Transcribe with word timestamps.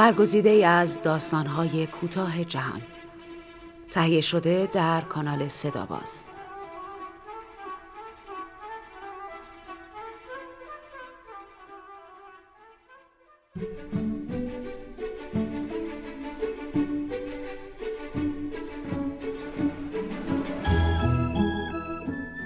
برگزیده 0.00 0.66
از 0.66 1.02
داستانهای 1.02 1.86
کوتاه 1.86 2.44
جهان. 2.44 2.82
تهیه 3.90 4.20
شده 4.20 4.68
در 4.72 5.00
کانال 5.00 5.48
صداباز. 5.48 6.24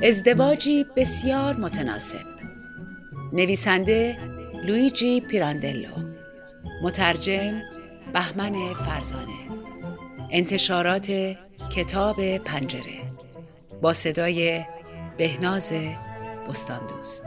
ازدواجی 0.02 0.84
بسیار 0.96 1.56
متناسب. 1.56 2.26
نویسنده 3.32 4.18
لویجی 4.66 5.20
پیراندلو. 5.20 6.13
مترجم 6.82 7.62
بهمن 8.12 8.74
فرزانه. 8.74 9.48
انتشارات 10.30 11.36
کتاب 11.76 12.38
پنجره. 12.38 13.14
با 13.82 13.92
صدای 13.92 14.64
بهناز 15.18 15.72
بستان 16.48 16.86
دوست 16.86 17.24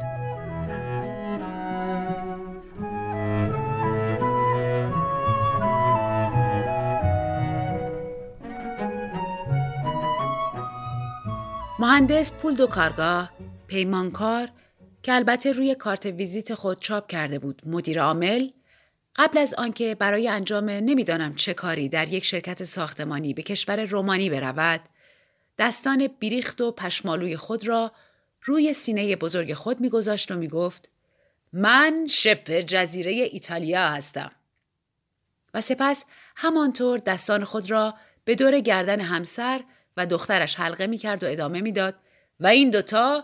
مهندس 11.79 12.31
پول 12.31 12.55
دو 12.55 12.67
کارگاه 12.67 13.31
پیمانکار 13.67 14.49
که 15.03 15.13
البته 15.13 15.51
روی 15.51 15.75
کارت 15.75 16.05
ویزیت 16.05 16.53
خود 16.53 16.79
چاپ 16.79 17.07
کرده 17.07 17.39
بود 17.39 17.61
مدیر 17.65 18.01
عامل 18.01 18.49
قبل 19.17 19.37
از 19.37 19.53
آنکه 19.53 19.95
برای 19.95 20.27
انجام 20.27 20.69
نمی‌دانم 20.69 21.35
چه 21.35 21.53
کاری 21.53 21.89
در 21.89 22.13
یک 22.13 22.25
شرکت 22.25 22.63
ساختمانی 22.63 23.33
به 23.33 23.41
کشور 23.41 23.83
رومانی 23.83 24.29
برود 24.29 24.81
دستان 25.57 26.07
بیریخت 26.19 26.61
و 26.61 26.71
پشمالوی 26.71 27.37
خود 27.37 27.67
را 27.67 27.91
روی 28.41 28.73
سینه 28.73 29.15
بزرگ 29.15 29.53
خود 29.53 29.79
میگذاشت 29.79 30.31
و 30.31 30.35
می‌گفت 30.35 30.89
من 31.53 32.07
شبه 32.09 32.63
جزیره 32.63 33.11
ایتالیا 33.11 33.89
هستم. 33.89 34.31
و 35.53 35.61
سپس 35.61 36.05
همانطور 36.35 36.99
دستان 36.99 37.43
خود 37.43 37.71
را 37.71 37.93
به 38.25 38.35
دور 38.35 38.59
گردن 38.59 39.01
همسر 39.01 39.63
و 39.97 40.05
دخترش 40.05 40.55
حلقه 40.55 40.87
می 40.87 40.97
کرد 40.97 41.23
و 41.23 41.27
ادامه 41.27 41.61
می‌داد 41.61 41.95
و 42.39 42.47
این 42.47 42.69
دوتا 42.69 43.23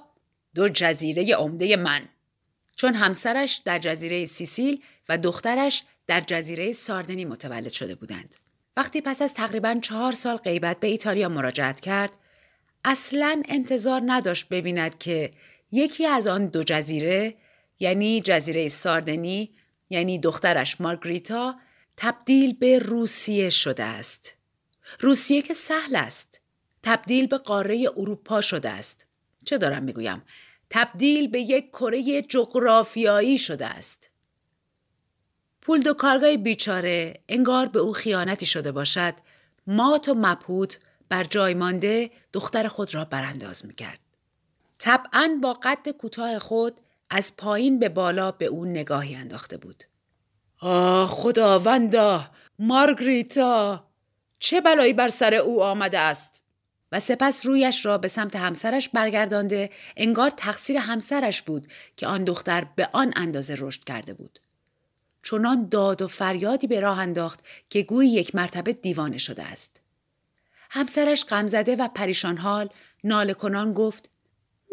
دو 0.55 0.69
جزیره 0.69 1.35
عمده 1.35 1.75
من. 1.75 2.09
چون 2.75 2.93
همسرش 2.93 3.61
در 3.65 3.79
جزیره 3.79 4.25
سیسیل 4.25 4.83
و 5.09 5.17
دخترش 5.17 5.83
در 6.07 6.21
جزیره 6.21 6.71
ساردنی 6.71 7.25
متولد 7.25 7.71
شده 7.71 7.95
بودند. 7.95 8.35
وقتی 8.77 9.01
پس 9.01 9.21
از 9.21 9.33
تقریبا 9.33 9.79
چهار 9.81 10.11
سال 10.13 10.37
غیبت 10.37 10.79
به 10.79 10.87
ایتالیا 10.87 11.29
مراجعت 11.29 11.79
کرد 11.79 12.11
اصلا 12.85 13.43
انتظار 13.45 14.01
نداشت 14.05 14.49
ببیند 14.49 14.97
که 14.97 15.31
یکی 15.71 16.05
از 16.05 16.27
آن 16.27 16.45
دو 16.45 16.63
جزیره 16.63 17.35
یعنی 17.79 18.21
جزیره 18.21 18.67
ساردنی 18.67 19.51
یعنی 19.89 20.19
دخترش 20.19 20.81
مارگریتا 20.81 21.55
تبدیل 21.97 22.53
به 22.53 22.79
روسیه 22.79 23.49
شده 23.49 23.83
است. 23.83 24.33
روسیه 24.99 25.41
که 25.41 25.53
سهل 25.53 25.95
است. 25.95 26.41
تبدیل 26.83 27.27
به 27.27 27.37
قاره 27.37 27.89
اروپا 27.97 28.41
شده 28.41 28.69
است. 28.69 29.07
چه 29.45 29.57
دارم 29.57 29.83
می‌گویم؟ 29.83 30.23
تبدیل 30.69 31.27
به 31.27 31.39
یک 31.39 31.69
کره 31.69 32.21
جغرافیایی 32.21 33.37
شده 33.37 33.65
است. 33.65 34.09
پول 35.65 35.79
دو 35.79 35.93
کارگاه 35.93 36.37
بیچاره 36.37 37.13
انگار 37.29 37.65
به 37.65 37.79
او 37.79 37.93
خیانتی 37.93 38.45
شده 38.45 38.71
باشد 38.71 39.13
مات 39.67 40.09
و 40.09 40.13
مبهوت 40.13 40.77
بر 41.09 41.23
جای 41.23 41.53
مانده 41.53 42.11
دختر 42.33 42.67
خود 42.67 42.95
را 42.95 43.05
برانداز 43.05 43.65
می‌کرد. 43.65 43.99
طبعا 44.79 45.39
با 45.41 45.53
قد 45.53 45.89
کوتاه 45.89 46.39
خود 46.39 46.79
از 47.09 47.37
پایین 47.37 47.79
به 47.79 47.89
بالا 47.89 48.31
به 48.31 48.45
او 48.45 48.65
نگاهی 48.65 49.15
انداخته 49.15 49.57
بود. 49.57 49.83
آه 50.59 51.07
خداوندا 51.07 52.25
مارگریتا 52.59 53.87
چه 54.39 54.61
بلایی 54.61 54.93
بر 54.93 55.07
سر 55.07 55.33
او 55.33 55.63
آمده 55.63 55.99
است؟ 55.99 56.43
و 56.91 56.99
سپس 56.99 57.45
رویش 57.45 57.85
را 57.85 57.97
به 57.97 58.07
سمت 58.07 58.35
همسرش 58.35 58.89
برگردانده 58.89 59.69
انگار 59.97 60.29
تقصیر 60.29 60.77
همسرش 60.77 61.41
بود 61.41 61.67
که 61.97 62.07
آن 62.07 62.23
دختر 62.23 62.67
به 62.75 62.89
آن 62.93 63.13
اندازه 63.15 63.55
رشد 63.59 63.83
کرده 63.83 64.13
بود. 64.13 64.39
چنان 65.23 65.69
داد 65.69 66.01
و 66.01 66.07
فریادی 66.07 66.67
به 66.67 66.79
راه 66.79 66.99
انداخت 66.99 67.39
که 67.69 67.81
گویی 67.83 68.09
یک 68.09 68.35
مرتبه 68.35 68.73
دیوانه 68.73 69.17
شده 69.17 69.43
است. 69.43 69.81
همسرش 70.69 71.25
غمزده 71.25 71.75
و 71.75 71.87
پریشان 71.87 72.37
حال 72.37 72.69
ناله 73.03 73.33
کنان 73.33 73.73
گفت 73.73 74.09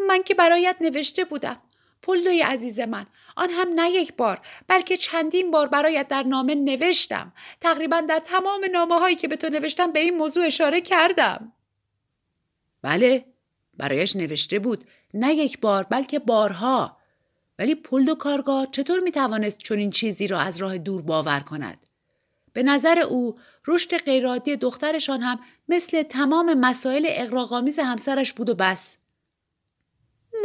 من 0.07 0.23
که 0.23 0.33
برایت 0.33 0.77
نوشته 0.81 1.25
بودم. 1.25 1.61
پلوی 2.01 2.41
عزیز 2.41 2.79
من 2.79 3.05
آن 3.35 3.49
هم 3.49 3.67
نه 3.75 3.89
یک 3.89 4.13
بار 4.13 4.41
بلکه 4.67 4.97
چندین 4.97 5.51
بار 5.51 5.67
برایت 5.67 6.07
در 6.07 6.23
نامه 6.23 6.55
نوشتم. 6.55 7.33
تقریبا 7.61 8.01
در 8.01 8.19
تمام 8.19 8.65
نامه 8.71 8.99
هایی 8.99 9.15
که 9.15 9.27
به 9.27 9.35
تو 9.35 9.49
نوشتم 9.49 9.91
به 9.91 9.99
این 9.99 10.17
موضوع 10.17 10.45
اشاره 10.45 10.81
کردم. 10.81 11.53
بله 12.81 13.25
برایش 13.77 14.15
نوشته 14.15 14.59
بود 14.59 14.83
نه 15.13 15.33
یک 15.33 15.59
بار 15.59 15.83
بلکه 15.83 16.19
بارها. 16.19 16.97
ولی 17.61 17.75
پول 17.75 18.15
کارگاه 18.15 18.67
چطور 18.71 18.99
می 18.99 19.11
توانست 19.11 19.57
چنین 19.57 19.91
چیزی 19.91 20.27
را 20.27 20.39
از 20.39 20.57
راه 20.57 20.77
دور 20.77 21.01
باور 21.01 21.39
کند؟ 21.39 21.77
به 22.53 22.63
نظر 22.63 22.99
او 22.99 23.39
رشد 23.67 23.97
غیرعادی 23.97 24.55
دخترشان 24.55 25.21
هم 25.21 25.39
مثل 25.69 26.03
تمام 26.03 26.53
مسائل 26.53 27.05
اقراقامیز 27.09 27.79
همسرش 27.79 28.33
بود 28.33 28.49
و 28.49 28.55
بس. 28.55 28.97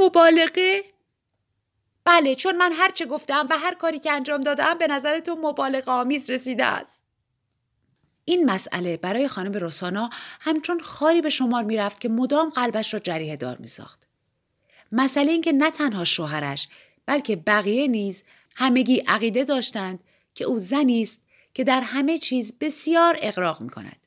مبالغه؟ 0.00 0.82
بله 2.04 2.34
چون 2.34 2.56
من 2.56 2.72
هر 2.72 2.88
چه 2.88 3.06
گفتم 3.06 3.46
و 3.50 3.58
هر 3.58 3.74
کاری 3.74 3.98
که 3.98 4.12
انجام 4.12 4.40
دادم 4.40 4.78
به 4.78 4.86
نظر 4.86 5.20
تو 5.20 5.36
مبالغه 5.42 5.90
آمیز 5.90 6.30
رسیده 6.30 6.64
است. 6.64 7.04
این 8.24 8.50
مسئله 8.50 8.96
برای 8.96 9.28
خانم 9.28 9.52
روسانا 9.52 10.10
همچون 10.40 10.80
خاری 10.80 11.20
به 11.20 11.28
شمار 11.28 11.64
می‌رفت 11.64 12.00
که 12.00 12.08
مدام 12.08 12.50
قلبش 12.50 12.94
را 12.94 13.00
جریه 13.00 13.36
دار 13.36 13.56
می 13.56 13.66
ساخت. 13.66 14.06
مسئله 14.92 15.32
این 15.32 15.42
که 15.42 15.52
نه 15.52 15.70
تنها 15.70 16.04
شوهرش 16.04 16.68
بلکه 17.06 17.36
بقیه 17.36 17.88
نیز 17.88 18.24
همگی 18.56 18.96
عقیده 19.06 19.44
داشتند 19.44 20.00
که 20.34 20.44
او 20.44 20.58
زنی 20.58 21.02
است 21.02 21.20
که 21.54 21.64
در 21.64 21.80
همه 21.80 22.18
چیز 22.18 22.52
بسیار 22.60 23.18
اقراق 23.22 23.60
می 23.60 23.68
کند. 23.68 24.06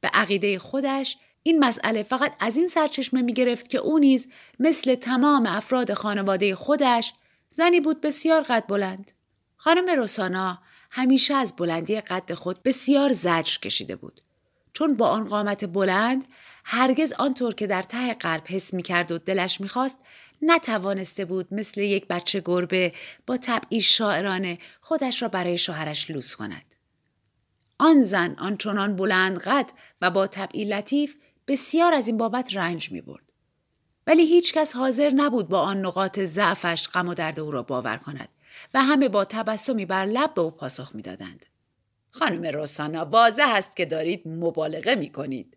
به 0.00 0.08
عقیده 0.08 0.58
خودش 0.58 1.16
این 1.42 1.64
مسئله 1.64 2.02
فقط 2.02 2.36
از 2.40 2.56
این 2.56 2.68
سرچشمه 2.68 3.22
می 3.22 3.32
گرفت 3.32 3.68
که 3.68 3.78
او 3.78 3.98
نیز 3.98 4.28
مثل 4.58 4.94
تمام 4.94 5.46
افراد 5.46 5.94
خانواده 5.94 6.54
خودش 6.54 7.12
زنی 7.48 7.80
بود 7.80 8.00
بسیار 8.00 8.42
قد 8.42 8.66
بلند. 8.68 9.12
خانم 9.56 9.90
روسانا 9.90 10.58
همیشه 10.90 11.34
از 11.34 11.56
بلندی 11.56 12.00
قد 12.00 12.34
خود 12.34 12.62
بسیار 12.62 13.12
زجر 13.12 13.58
کشیده 13.58 13.96
بود. 13.96 14.20
چون 14.72 14.94
با 14.94 15.08
آن 15.08 15.28
قامت 15.28 15.64
بلند 15.64 16.24
هرگز 16.64 17.12
آنطور 17.12 17.54
که 17.54 17.66
در 17.66 17.82
ته 17.82 18.14
قلب 18.14 18.42
حس 18.46 18.74
می 18.74 18.82
کرد 18.82 19.12
و 19.12 19.18
دلش 19.18 19.60
می‌خواست 19.60 19.98
نتوانسته 20.42 21.24
بود 21.24 21.54
مثل 21.54 21.80
یک 21.80 22.06
بچه 22.06 22.42
گربه 22.44 22.92
با 23.26 23.36
طبعی 23.36 23.80
شاعرانه 23.80 24.58
خودش 24.80 25.22
را 25.22 25.28
برای 25.28 25.58
شوهرش 25.58 26.10
لوس 26.10 26.36
کند. 26.36 26.74
آن 27.78 28.02
زن 28.02 28.34
آنچنان 28.38 28.96
بلند 28.96 29.38
قد 29.38 29.70
و 30.00 30.10
با 30.10 30.26
طبعی 30.26 30.64
لطیف 30.64 31.16
بسیار 31.46 31.94
از 31.94 32.06
این 32.06 32.16
بابت 32.16 32.56
رنج 32.56 32.92
می 32.92 33.00
برد. 33.00 33.24
ولی 34.06 34.26
هیچکس 34.26 34.76
حاضر 34.76 35.10
نبود 35.10 35.48
با 35.48 35.60
آن 35.60 35.86
نقاط 35.86 36.20
ضعفش 36.20 36.88
غم 36.88 37.08
و 37.08 37.14
درد 37.14 37.40
او 37.40 37.50
را 37.50 37.62
باور 37.62 37.96
کند 37.96 38.28
و 38.74 38.82
همه 38.82 39.08
با 39.08 39.24
تبسمی 39.24 39.86
بر 39.86 40.04
لب 40.04 40.34
به 40.34 40.40
او 40.40 40.50
پاسخ 40.50 40.94
می‌دادند. 40.94 41.46
خانم 42.10 42.46
روسانا 42.46 43.04
واضح 43.04 43.48
است 43.48 43.76
که 43.76 43.84
دارید 43.84 44.28
مبالغه 44.28 44.94
می 44.94 45.12
کنید. 45.12 45.56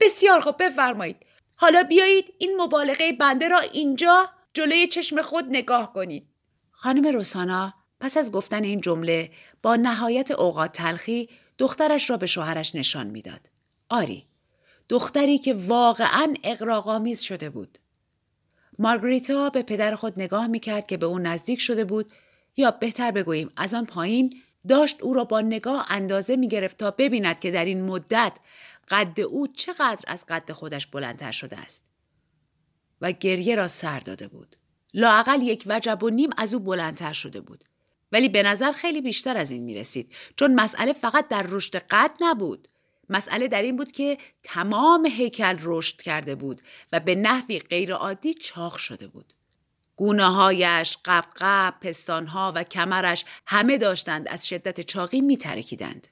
بسیار 0.00 0.40
خوب 0.40 0.62
بفرمایید. 0.62 1.16
حالا 1.56 1.82
بیایید 1.82 2.34
این 2.38 2.60
مبالغه 2.60 3.12
بنده 3.12 3.48
را 3.48 3.58
اینجا 3.58 4.30
جلوی 4.54 4.86
چشم 4.86 5.22
خود 5.22 5.44
نگاه 5.50 5.92
کنید. 5.92 6.26
خانم 6.70 7.06
روسانا 7.06 7.74
پس 8.00 8.16
از 8.16 8.32
گفتن 8.32 8.64
این 8.64 8.80
جمله 8.80 9.30
با 9.62 9.76
نهایت 9.76 10.30
اوقات 10.30 10.72
تلخی 10.72 11.28
دخترش 11.58 12.10
را 12.10 12.16
به 12.16 12.26
شوهرش 12.26 12.74
نشان 12.74 13.06
می‌داد. 13.06 13.50
آری 13.88 14.26
دختری 14.88 15.38
که 15.38 15.54
واقعا 15.54 16.34
اقراقامیز 16.44 17.20
شده 17.20 17.50
بود. 17.50 17.78
مارگریتا 18.78 19.50
به 19.50 19.62
پدر 19.62 19.94
خود 19.94 20.20
نگاه 20.20 20.46
می 20.46 20.60
کرد 20.60 20.86
که 20.86 20.96
به 20.96 21.06
او 21.06 21.18
نزدیک 21.18 21.60
شده 21.60 21.84
بود 21.84 22.12
یا 22.56 22.70
بهتر 22.70 23.10
بگوییم 23.10 23.50
از 23.56 23.74
آن 23.74 23.84
پایین 23.84 24.42
داشت 24.68 25.02
او 25.02 25.14
را 25.14 25.24
با 25.24 25.40
نگاه 25.40 25.86
اندازه 25.88 26.36
می 26.36 26.48
گرفت 26.48 26.76
تا 26.76 26.90
ببیند 26.90 27.40
که 27.40 27.50
در 27.50 27.64
این 27.64 27.84
مدت 27.84 28.38
قد 28.88 29.20
او 29.20 29.46
چقدر 29.46 30.04
از 30.06 30.24
قد 30.28 30.52
خودش 30.52 30.86
بلندتر 30.86 31.30
شده 31.30 31.58
است. 31.58 31.84
و 33.00 33.12
گریه 33.12 33.54
را 33.54 33.68
سر 33.68 34.00
داده 34.00 34.28
بود. 34.28 34.56
لاقل 34.94 35.42
یک 35.42 35.64
وجب 35.66 36.02
و 36.02 36.10
نیم 36.10 36.30
از 36.36 36.54
او 36.54 36.60
بلندتر 36.60 37.12
شده 37.12 37.40
بود. 37.40 37.64
ولی 38.12 38.28
به 38.28 38.42
نظر 38.42 38.72
خیلی 38.72 39.00
بیشتر 39.00 39.36
از 39.36 39.50
این 39.50 39.62
می 39.62 39.74
رسید 39.74 40.12
چون 40.36 40.54
مسئله 40.54 40.92
فقط 40.92 41.28
در 41.28 41.42
رشد 41.48 41.76
قد 41.76 42.10
نبود. 42.20 42.68
مسئله 43.08 43.48
در 43.48 43.62
این 43.62 43.76
بود 43.76 43.92
که 43.92 44.18
تمام 44.42 45.06
هیکل 45.06 45.56
رشد 45.62 45.96
کرده 45.96 46.34
بود 46.34 46.62
و 46.92 47.00
به 47.00 47.14
نحوی 47.14 47.58
غیرعادی 47.58 48.34
چاق 48.34 48.76
شده 48.76 49.06
بود. 49.06 49.32
گونه 49.96 50.24
هایش، 50.24 50.98
قبقب، 51.04 51.74
پستانها 51.80 52.52
و 52.54 52.64
کمرش 52.64 53.24
همه 53.46 53.78
داشتند 53.78 54.28
از 54.28 54.48
شدت 54.48 54.80
چاقی 54.80 55.20
می 55.20 55.36
ترکیدند. 55.36 56.08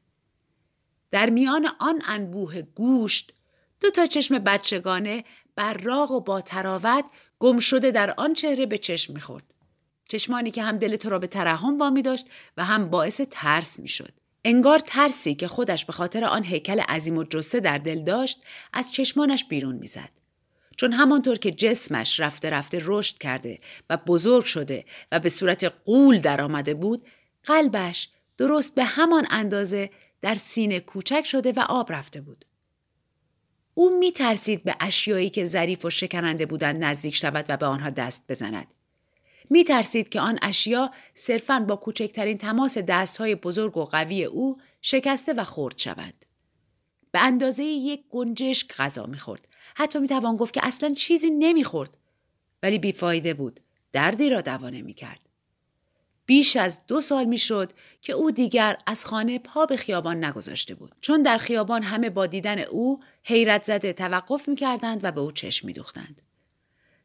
در 1.11 1.31
میان 1.31 1.69
آن 1.79 2.03
انبوه 2.09 2.63
گوشت 2.63 3.33
دو 3.81 3.91
تا 3.91 4.07
چشم 4.07 4.39
بچگانه 4.39 5.25
براق 5.57 6.11
و 6.11 6.21
با 6.21 6.41
تراوت 6.41 7.09
گم 7.39 7.59
شده 7.59 7.91
در 7.91 8.15
آن 8.17 8.35
چهره 8.35 8.67
به 8.67 8.79
چشم 8.79 9.13
می‌خورد. 9.13 9.45
چشمانی 10.09 10.51
که 10.51 10.63
هم 10.63 10.79
دل 10.79 10.97
تو 10.97 11.11
را 11.11 11.19
به 11.19 11.27
ترحم 11.27 11.79
وامی 11.79 12.03
داشت 12.03 12.27
و 12.57 12.65
هم 12.65 12.85
باعث 12.85 13.21
ترس 13.31 13.79
می‌شد. 13.79 14.13
انگار 14.45 14.79
ترسی 14.79 15.35
که 15.35 15.49
خودش 15.49 15.85
به 15.85 15.93
خاطر 15.93 16.25
آن 16.25 16.45
هیکل 16.45 16.81
عظیم 16.81 17.19
و 17.19 17.25
جسه 17.25 17.61
در 17.61 17.79
دل 17.79 18.05
داشت 18.05 18.43
از 18.73 18.93
چشمانش 18.93 19.45
بیرون 19.45 19.75
می‌زد. 19.75 20.24
چون 20.77 20.93
همانطور 20.93 21.39
که 21.39 21.51
جسمش 21.51 22.21
رفته 22.21 22.51
رفته 22.51 22.79
رشد 22.83 23.19
کرده 23.19 23.59
و 23.91 23.97
بزرگ 23.97 24.45
شده 24.45 24.85
و 25.13 25.21
به 25.21 25.29
صورت 25.29 25.73
قول 25.85 26.19
در 26.19 26.41
آمده 26.41 26.75
بود 26.75 27.07
قلبش 27.45 28.09
درست 28.39 28.75
به 28.75 28.85
همان 28.85 29.27
اندازه 29.31 29.91
در 30.23 30.35
سینه 30.35 30.81
کوچک 30.81 31.27
شده 31.27 31.53
و 31.53 31.61
آب 31.69 31.93
رفته 31.93 32.21
بود. 32.21 32.45
او 33.75 33.99
می 33.99 34.13
ترسید 34.13 34.65
به 34.65 34.77
اشیایی 34.81 35.31
که 35.31 35.45
ظریف 35.45 35.85
و 35.85 35.91
شکننده 35.91 36.47
بودند 36.47 36.85
نزدیک 36.85 37.15
شود 37.15 37.45
و 37.49 37.57
به 37.57 37.67
آنها 37.67 37.91
دست 37.91 38.23
بزند. 38.29 38.75
می 39.51 39.65
ترسید 39.65 40.09
که 40.09 40.21
آن 40.21 40.39
اشیا 40.43 40.91
صرفاً 41.15 41.61
با 41.61 41.77
کوچکترین 41.77 42.39
تماس 42.39 42.79
دستهای 42.79 43.35
بزرگ 43.35 43.77
و 43.77 43.85
قوی 43.85 44.25
او 44.25 44.61
شکسته 44.83 45.33
و 45.33 45.45
خورد 45.45 45.79
شوند. 45.79 46.25
به 47.15 47.21
اندازه 47.21 47.65
یک 47.65 48.05
گنجشک 48.11 48.77
غذا 48.77 49.07
می‌خورد. 49.07 49.49
حتی 49.75 49.99
می 49.99 50.09
توان 50.09 50.37
گفت 50.37 50.55
که 50.55 50.61
اصلا 50.67 50.91
چیزی 50.91 51.31
نمی‌خورد. 51.31 51.97
ولی 52.63 52.79
بیفایده 52.79 53.35
بود. 53.35 53.61
دردی 53.93 54.31
را 54.31 54.41
دوانه 54.41 54.83
می 54.83 54.95
کرد. 54.95 55.21
بیش 56.27 56.57
از 56.57 56.81
دو 56.87 57.01
سال 57.01 57.25
می‌شد 57.25 57.73
که 58.01 58.13
او 58.13 58.31
دیگر 58.31 58.77
از 58.87 59.05
خانه 59.05 59.39
پا 59.39 59.67
به 59.67 59.77
خیابان 59.77 60.25
نگذاشته 60.25 60.75
بود 60.75 60.95
چون 61.01 61.23
در 61.23 61.39
خیابان 61.39 61.83
همه 61.83 62.11
با 62.11 62.27
دیدن 62.27 62.59
او 62.59 63.01
حیرت 63.23 63.65
زده 63.65 63.93
توقف 63.93 64.49
می‌کردند 64.49 65.01
و 65.03 65.13
به 65.13 65.21
او 65.21 65.33
چشم 65.33 65.67
میدوختند 65.67 66.23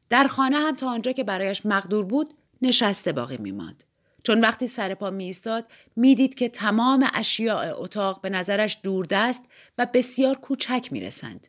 در 0.10 0.28
خانه 0.28 0.58
هم 0.58 0.76
تا 0.76 0.90
آنجا 0.90 1.12
که 1.12 1.24
برایش 1.24 1.66
مقدور 1.66 2.06
بود 2.06 2.34
نشسته 2.62 3.12
باقی 3.12 3.38
میماند 3.38 3.84
چون 4.30 4.42
وقتی 4.42 4.68
سر 4.68 4.94
پا 4.94 5.10
می 5.10 5.36
می‌دید 5.96 6.36
که 6.36 6.50
تمام 6.50 7.08
اشیاء 7.14 7.76
اتاق 7.78 8.22
به 8.22 8.30
نظرش 8.30 8.78
دوردست 8.84 9.44
و 9.78 9.88
بسیار 9.94 10.36
کوچک 10.36 10.88
می 10.92 11.02
رسند. 11.02 11.48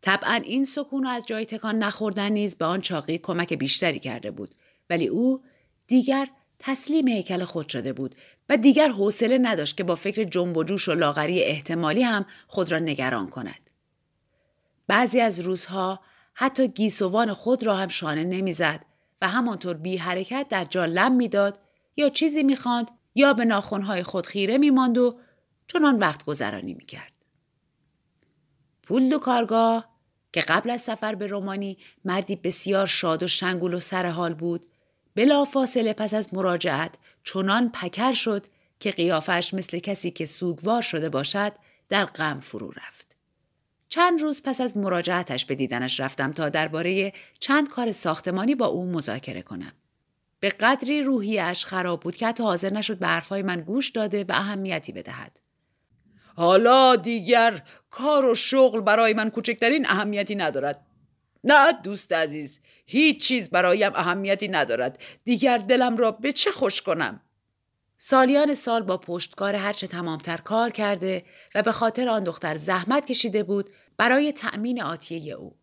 طبعا 0.00 0.34
این 0.34 0.64
سکون 0.64 1.06
و 1.06 1.08
از 1.08 1.26
جای 1.26 1.46
تکان 1.46 1.78
نخوردن 1.78 2.32
نیز 2.32 2.56
به 2.56 2.64
آن 2.64 2.80
چاقی 2.80 3.18
کمک 3.18 3.52
بیشتری 3.52 3.98
کرده 3.98 4.30
بود 4.30 4.54
ولی 4.90 5.06
او 5.06 5.42
دیگر 5.86 6.28
تسلیم 6.58 7.08
هیکل 7.08 7.44
خود 7.44 7.68
شده 7.68 7.92
بود 7.92 8.14
و 8.48 8.56
دیگر 8.56 8.88
حوصله 8.88 9.38
نداشت 9.38 9.76
که 9.76 9.84
با 9.84 9.94
فکر 9.94 10.24
جنب 10.24 10.56
و 10.56 10.64
جوش 10.64 10.88
و 10.88 10.94
لاغری 10.94 11.42
احتمالی 11.42 12.02
هم 12.02 12.26
خود 12.46 12.72
را 12.72 12.78
نگران 12.78 13.30
کند. 13.30 13.70
بعضی 14.86 15.20
از 15.20 15.40
روزها 15.40 16.00
حتی 16.34 16.68
گیسوان 16.68 17.32
خود 17.32 17.62
را 17.62 17.76
هم 17.76 17.88
شانه 17.88 18.24
نمی‌زد 18.24 18.84
و 19.22 19.28
همانطور 19.28 19.76
بی 19.76 19.96
حرکت 19.96 20.46
در 20.50 20.64
جا 20.64 20.84
لم 20.84 21.12
می‌داد 21.12 21.63
یا 21.96 22.08
چیزی 22.08 22.42
می‌خواند 22.42 22.90
یا 23.14 23.32
به 23.32 23.44
ناخونهای 23.44 24.02
خود 24.02 24.26
خیره 24.26 24.58
میماند 24.58 24.98
و 24.98 25.18
چنان 25.66 25.98
وقت 25.98 26.24
گذرانی 26.24 26.74
می‌کرد. 26.74 27.24
پول 28.82 29.08
دو 29.08 29.18
کارگاه 29.18 29.94
که 30.32 30.40
قبل 30.40 30.70
از 30.70 30.80
سفر 30.80 31.14
به 31.14 31.26
رومانی 31.26 31.78
مردی 32.04 32.36
بسیار 32.36 32.86
شاد 32.86 33.22
و 33.22 33.26
شنگول 33.26 33.74
و 33.74 33.80
سرحال 33.80 34.34
بود 34.34 34.66
بلا 35.14 35.44
فاصله 35.44 35.92
پس 35.92 36.14
از 36.14 36.34
مراجعت 36.34 36.94
چنان 37.24 37.70
پکر 37.70 38.12
شد 38.12 38.46
که 38.80 38.90
قیافش 38.90 39.54
مثل 39.54 39.78
کسی 39.78 40.10
که 40.10 40.26
سوگوار 40.26 40.82
شده 40.82 41.08
باشد 41.08 41.52
در 41.88 42.04
غم 42.04 42.40
فرو 42.40 42.70
رفت. 42.70 43.16
چند 43.88 44.20
روز 44.20 44.42
پس 44.42 44.60
از 44.60 44.76
مراجعتش 44.76 45.44
به 45.44 45.54
دیدنش 45.54 46.00
رفتم 46.00 46.32
تا 46.32 46.48
درباره 46.48 47.12
چند 47.40 47.68
کار 47.68 47.92
ساختمانی 47.92 48.54
با 48.54 48.66
او 48.66 48.86
مذاکره 48.86 49.42
کنم. 49.42 49.72
به 50.44 50.50
قدری 50.50 51.02
روحیش 51.02 51.64
خراب 51.64 52.00
بود 52.00 52.16
که 52.16 52.26
حتی 52.26 52.42
حاضر 52.42 52.72
نشد 52.72 52.98
به 52.98 53.06
حرفهای 53.06 53.42
من 53.42 53.60
گوش 53.60 53.90
داده 53.90 54.24
و 54.24 54.32
اهمیتی 54.32 54.92
بدهد. 54.92 55.40
حالا 56.36 56.96
دیگر 56.96 57.62
کار 57.90 58.24
و 58.24 58.34
شغل 58.34 58.80
برای 58.80 59.14
من 59.14 59.30
کوچکترین 59.30 59.86
اهمیتی 59.86 60.34
ندارد. 60.34 60.86
نه 61.44 61.72
دوست 61.72 62.12
عزیز 62.12 62.60
هیچ 62.86 63.24
چیز 63.24 63.50
برایم 63.50 63.92
اهمیتی 63.94 64.48
ندارد 64.48 64.98
دیگر 65.24 65.58
دلم 65.58 65.96
را 65.96 66.10
به 66.10 66.32
چه 66.32 66.50
خوش 66.50 66.82
کنم 66.82 67.20
سالیان 67.98 68.54
سال 68.54 68.82
با 68.82 68.96
پشتکار 68.96 69.54
هرچه 69.54 69.86
تمامتر 69.86 70.36
کار 70.36 70.70
کرده 70.70 71.24
و 71.54 71.62
به 71.62 71.72
خاطر 71.72 72.08
آن 72.08 72.24
دختر 72.24 72.54
زحمت 72.54 73.06
کشیده 73.06 73.42
بود 73.42 73.70
برای 73.96 74.32
تأمین 74.32 74.82
آتیه 74.82 75.34
او. 75.34 75.56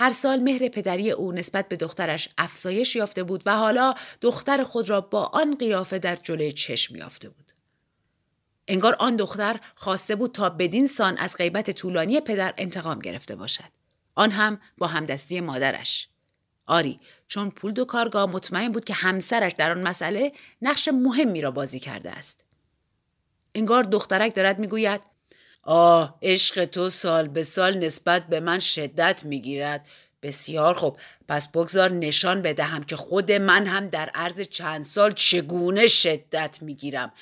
هر 0.00 0.12
سال 0.12 0.40
مهر 0.40 0.68
پدری 0.68 1.10
او 1.10 1.32
نسبت 1.32 1.68
به 1.68 1.76
دخترش 1.76 2.28
افزایش 2.38 2.96
یافته 2.96 3.22
بود 3.22 3.42
و 3.46 3.56
حالا 3.56 3.94
دختر 4.20 4.62
خود 4.62 4.88
را 4.90 5.00
با 5.00 5.24
آن 5.24 5.54
قیافه 5.54 5.98
در 5.98 6.16
جلوی 6.16 6.52
چشم 6.52 6.96
یافته 6.96 7.28
بود. 7.28 7.52
انگار 8.68 8.96
آن 8.98 9.16
دختر 9.16 9.60
خواسته 9.74 10.16
بود 10.16 10.32
تا 10.32 10.50
بدین 10.50 10.86
سان 10.86 11.16
از 11.16 11.36
غیبت 11.36 11.70
طولانی 11.70 12.20
پدر 12.20 12.54
انتقام 12.58 12.98
گرفته 12.98 13.36
باشد. 13.36 13.70
آن 14.14 14.30
هم 14.30 14.60
با 14.78 14.86
همدستی 14.86 15.40
مادرش. 15.40 16.08
آری 16.66 17.00
چون 17.28 17.50
پول 17.50 17.72
دو 17.72 17.84
کارگاه 17.84 18.26
مطمئن 18.26 18.72
بود 18.72 18.84
که 18.84 18.94
همسرش 18.94 19.52
در 19.52 19.70
آن 19.70 19.82
مسئله 19.82 20.32
نقش 20.62 20.88
مهمی 20.88 21.40
را 21.40 21.50
بازی 21.50 21.80
کرده 21.80 22.10
است. 22.10 22.44
انگار 23.54 23.82
دخترک 23.82 24.34
دارد 24.34 24.58
می‌گوید 24.58 25.00
آه 25.70 26.18
عشق 26.22 26.64
تو 26.64 26.90
سال 26.90 27.28
به 27.28 27.42
سال 27.42 27.78
نسبت 27.78 28.26
به 28.26 28.40
من 28.40 28.58
شدت 28.58 29.24
می‌گیرد. 29.24 29.86
بسیار 30.22 30.74
خوب. 30.74 30.96
پس 31.28 31.48
بگذار 31.48 31.92
نشان 31.92 32.42
بدهم 32.42 32.82
که 32.82 32.96
خود 32.96 33.32
من 33.32 33.66
هم 33.66 33.88
در 33.88 34.10
عرض 34.14 34.40
چند 34.40 34.82
سال 34.82 35.12
چگونه 35.12 35.86
شدت 35.86 36.58
می‌گیرم. 36.62 37.12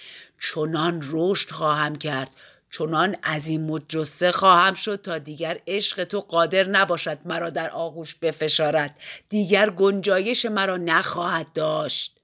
چنان 0.41 1.03
رشد 1.11 1.51
خواهم 1.51 1.97
کرد. 1.97 2.31
چنان 2.71 3.15
عظیم 3.15 3.71
و 3.71 3.79
جسه 3.89 4.33
خواهم 4.33 4.75
شد 4.75 5.01
تا 5.03 5.19
دیگر 5.19 5.61
عشق 5.67 6.05
تو 6.05 6.21
قادر 6.21 6.65
نباشد 6.65 7.19
مرا 7.25 7.51
در 7.51 7.71
آغوش 7.71 8.15
بفشارد. 8.15 8.99
دیگر 9.29 9.71
گنجایش 9.71 10.47
مرا 10.47 10.77
نخواهد 10.77 11.53
داشت. 11.53 12.17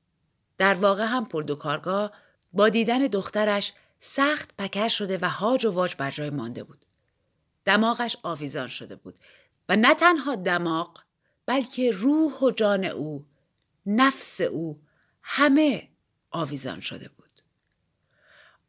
در 0.59 0.75
واقع 0.75 1.05
هم 1.05 1.27
کارگاه 1.59 2.13
با 2.53 2.69
دیدن 2.69 2.99
دخترش 2.99 3.73
سخت 4.05 4.57
پکر 4.59 4.89
شده 4.89 5.19
و 5.23 5.29
هاج 5.29 5.67
و 5.67 5.71
واج 5.71 5.97
بر 5.97 6.11
جای 6.11 6.31
مانده 6.31 6.65
بود 6.65 6.87
دماغش 7.65 8.17
آویزان 8.23 8.67
شده 8.67 8.97
بود 8.97 9.19
و 9.69 9.77
نه 9.77 9.95
تنها 9.95 10.35
دماغ 10.35 10.99
بلکه 11.47 11.91
روح 11.91 12.33
و 12.33 12.51
جان 12.51 12.85
او 12.85 13.27
نفس 13.87 14.41
او 14.41 14.83
همه 15.23 15.89
آویزان 16.31 16.81
شده 16.81 17.09
بود 17.09 17.41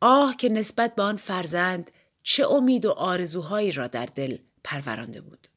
آه 0.01 0.35
که 0.37 0.49
نسبت 0.49 0.95
به 0.95 1.03
آن 1.03 1.15
فرزند 1.15 1.91
چه 2.23 2.47
امید 2.47 2.85
و 2.85 2.91
آرزوهایی 2.91 3.71
را 3.71 3.87
در 3.87 4.05
دل 4.05 4.37
پرورانده 4.63 5.21
بود. 5.21 5.47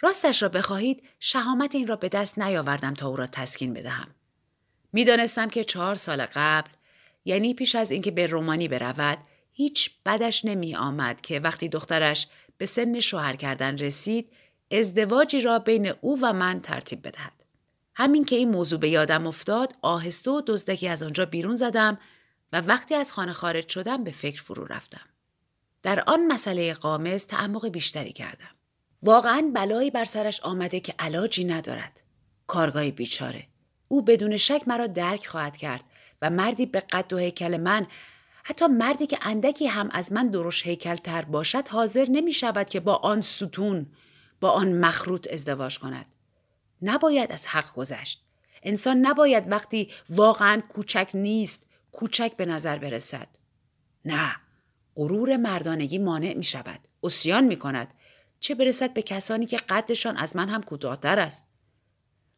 راستش 0.00 0.42
را 0.42 0.48
بخواهید 0.48 1.02
شهامت 1.18 1.74
این 1.74 1.86
را 1.86 1.96
به 1.96 2.08
دست 2.08 2.38
نیاوردم 2.38 2.94
تا 2.94 3.08
او 3.08 3.16
را 3.16 3.26
تسکین 3.26 3.74
بدهم. 3.74 4.14
می‌دانستم 4.92 5.48
که 5.48 5.64
چهار 5.64 5.94
سال 5.94 6.26
قبل 6.26 6.70
یعنی 7.24 7.54
پیش 7.54 7.74
از 7.74 7.90
اینکه 7.90 8.10
به 8.10 8.26
رومانی 8.26 8.68
برود 8.68 9.18
هیچ 9.52 9.90
بدش 10.06 10.44
نمی 10.44 10.76
آمد 10.76 11.20
که 11.20 11.40
وقتی 11.40 11.68
دخترش 11.68 12.28
به 12.58 12.66
سن 12.66 13.00
شوهر 13.00 13.36
کردن 13.36 13.78
رسید 13.78 14.32
ازدواجی 14.70 15.40
را 15.40 15.58
بین 15.58 15.92
او 16.00 16.18
و 16.22 16.32
من 16.32 16.60
ترتیب 16.60 17.06
بدهد. 17.06 17.44
همین 17.94 18.24
که 18.24 18.36
این 18.36 18.50
موضوع 18.50 18.80
به 18.80 18.88
یادم 18.88 19.26
افتاد 19.26 19.72
آهسته 19.82 20.30
و 20.30 20.42
دزدکی 20.46 20.88
از 20.88 21.02
آنجا 21.02 21.26
بیرون 21.26 21.56
زدم 21.56 21.98
و 22.52 22.60
وقتی 22.60 22.94
از 22.94 23.12
خانه 23.12 23.32
خارج 23.32 23.68
شدم 23.68 24.04
به 24.04 24.10
فکر 24.10 24.42
فرو 24.42 24.64
رفتم. 24.64 25.06
در 25.82 26.04
آن 26.06 26.26
مسئله 26.26 26.74
قامز 26.74 27.26
تعمق 27.26 27.68
بیشتری 27.68 28.12
کردم. 28.12 28.50
واقعا 29.02 29.50
بلایی 29.54 29.90
بر 29.90 30.04
سرش 30.04 30.40
آمده 30.40 30.80
که 30.80 30.94
علاجی 30.98 31.44
ندارد. 31.44 32.02
کارگاه 32.46 32.90
بیچاره. 32.90 33.46
او 33.88 34.02
بدون 34.02 34.36
شک 34.36 34.62
مرا 34.66 34.86
درک 34.86 35.26
خواهد 35.26 35.56
کرد 35.56 35.84
و 36.24 36.30
مردی 36.30 36.66
به 36.66 36.80
قد 36.80 37.12
و 37.12 37.16
هیکل 37.16 37.56
من 37.56 37.86
حتی 38.44 38.66
مردی 38.66 39.06
که 39.06 39.18
اندکی 39.22 39.66
هم 39.66 39.88
از 39.92 40.12
من 40.12 40.28
درش 40.28 40.66
هیکل 40.66 40.96
تر 40.96 41.22
باشد 41.22 41.68
حاضر 41.68 42.06
نمی 42.08 42.32
شود 42.32 42.70
که 42.70 42.80
با 42.80 42.94
آن 42.94 43.20
ستون 43.20 43.86
با 44.40 44.50
آن 44.50 44.72
مخروط 44.72 45.32
ازدواج 45.32 45.78
کند. 45.78 46.06
نباید 46.82 47.32
از 47.32 47.46
حق 47.46 47.74
گذشت. 47.74 48.24
انسان 48.62 48.96
نباید 48.96 49.52
وقتی 49.52 49.90
واقعا 50.08 50.60
کوچک 50.68 51.10
نیست 51.14 51.66
کوچک 51.92 52.32
به 52.36 52.46
نظر 52.46 52.78
برسد 52.78 53.28
نه 54.04 54.36
غرور 54.96 55.36
مردانگی 55.36 55.98
مانع 55.98 56.34
می 56.34 56.44
شود 56.44 56.80
اسیان 57.02 57.44
می 57.44 57.56
کند 57.56 57.94
چه 58.40 58.54
برسد 58.54 58.94
به 58.94 59.02
کسانی 59.02 59.46
که 59.46 59.56
قدشان 59.56 60.16
از 60.16 60.36
من 60.36 60.48
هم 60.48 60.62
کوتاهتر 60.62 61.18
است 61.18 61.44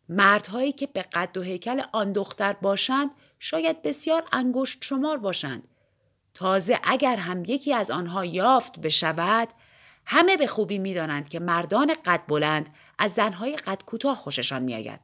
مردهایی 0.08 0.72
که 0.72 0.86
به 0.86 1.02
قد 1.02 1.36
و 1.36 1.42
هیکل 1.42 1.82
آن 1.92 2.12
دختر 2.12 2.52
باشند 2.52 3.10
شاید 3.38 3.82
بسیار 3.82 4.25
انگشت 4.32 4.84
شمار 4.84 5.18
باشند 5.18 5.68
تازه 6.34 6.78
اگر 6.84 7.16
هم 7.16 7.44
یکی 7.44 7.75
از 7.75 7.90
آنها 7.90 8.25
یافت 8.25 8.80
بشود 8.80 9.48
همه 10.06 10.36
به 10.36 10.46
خوبی 10.46 10.78
می‌دانند 10.78 11.28
که 11.28 11.40
مردان 11.40 11.94
قد 12.04 12.22
بلند 12.28 12.68
از 12.98 13.12
زنهای 13.12 13.56
قد 13.56 13.84
کوتاه 13.84 14.16
خوششان 14.16 14.62
میآید 14.62 15.00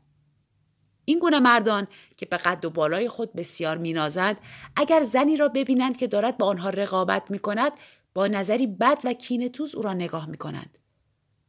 این 1.04 1.18
گونه 1.18 1.40
مردان 1.40 1.86
که 2.16 2.26
به 2.26 2.36
قد 2.36 2.64
و 2.64 2.70
بالای 2.70 3.08
خود 3.08 3.32
بسیار 3.32 3.78
مینازند 3.78 4.40
اگر 4.76 5.02
زنی 5.02 5.36
را 5.36 5.48
ببینند 5.48 5.96
که 5.96 6.06
دارد 6.06 6.38
با 6.38 6.46
آنها 6.46 6.70
رقابت 6.70 7.30
می 7.30 7.38
کند 7.38 7.72
با 8.14 8.26
نظری 8.26 8.66
بد 8.66 8.98
و 9.04 9.14
توز 9.48 9.74
او 9.74 9.82
را 9.82 9.94
نگاه 9.94 10.26
می 10.26 10.36
کنند. 10.36 10.78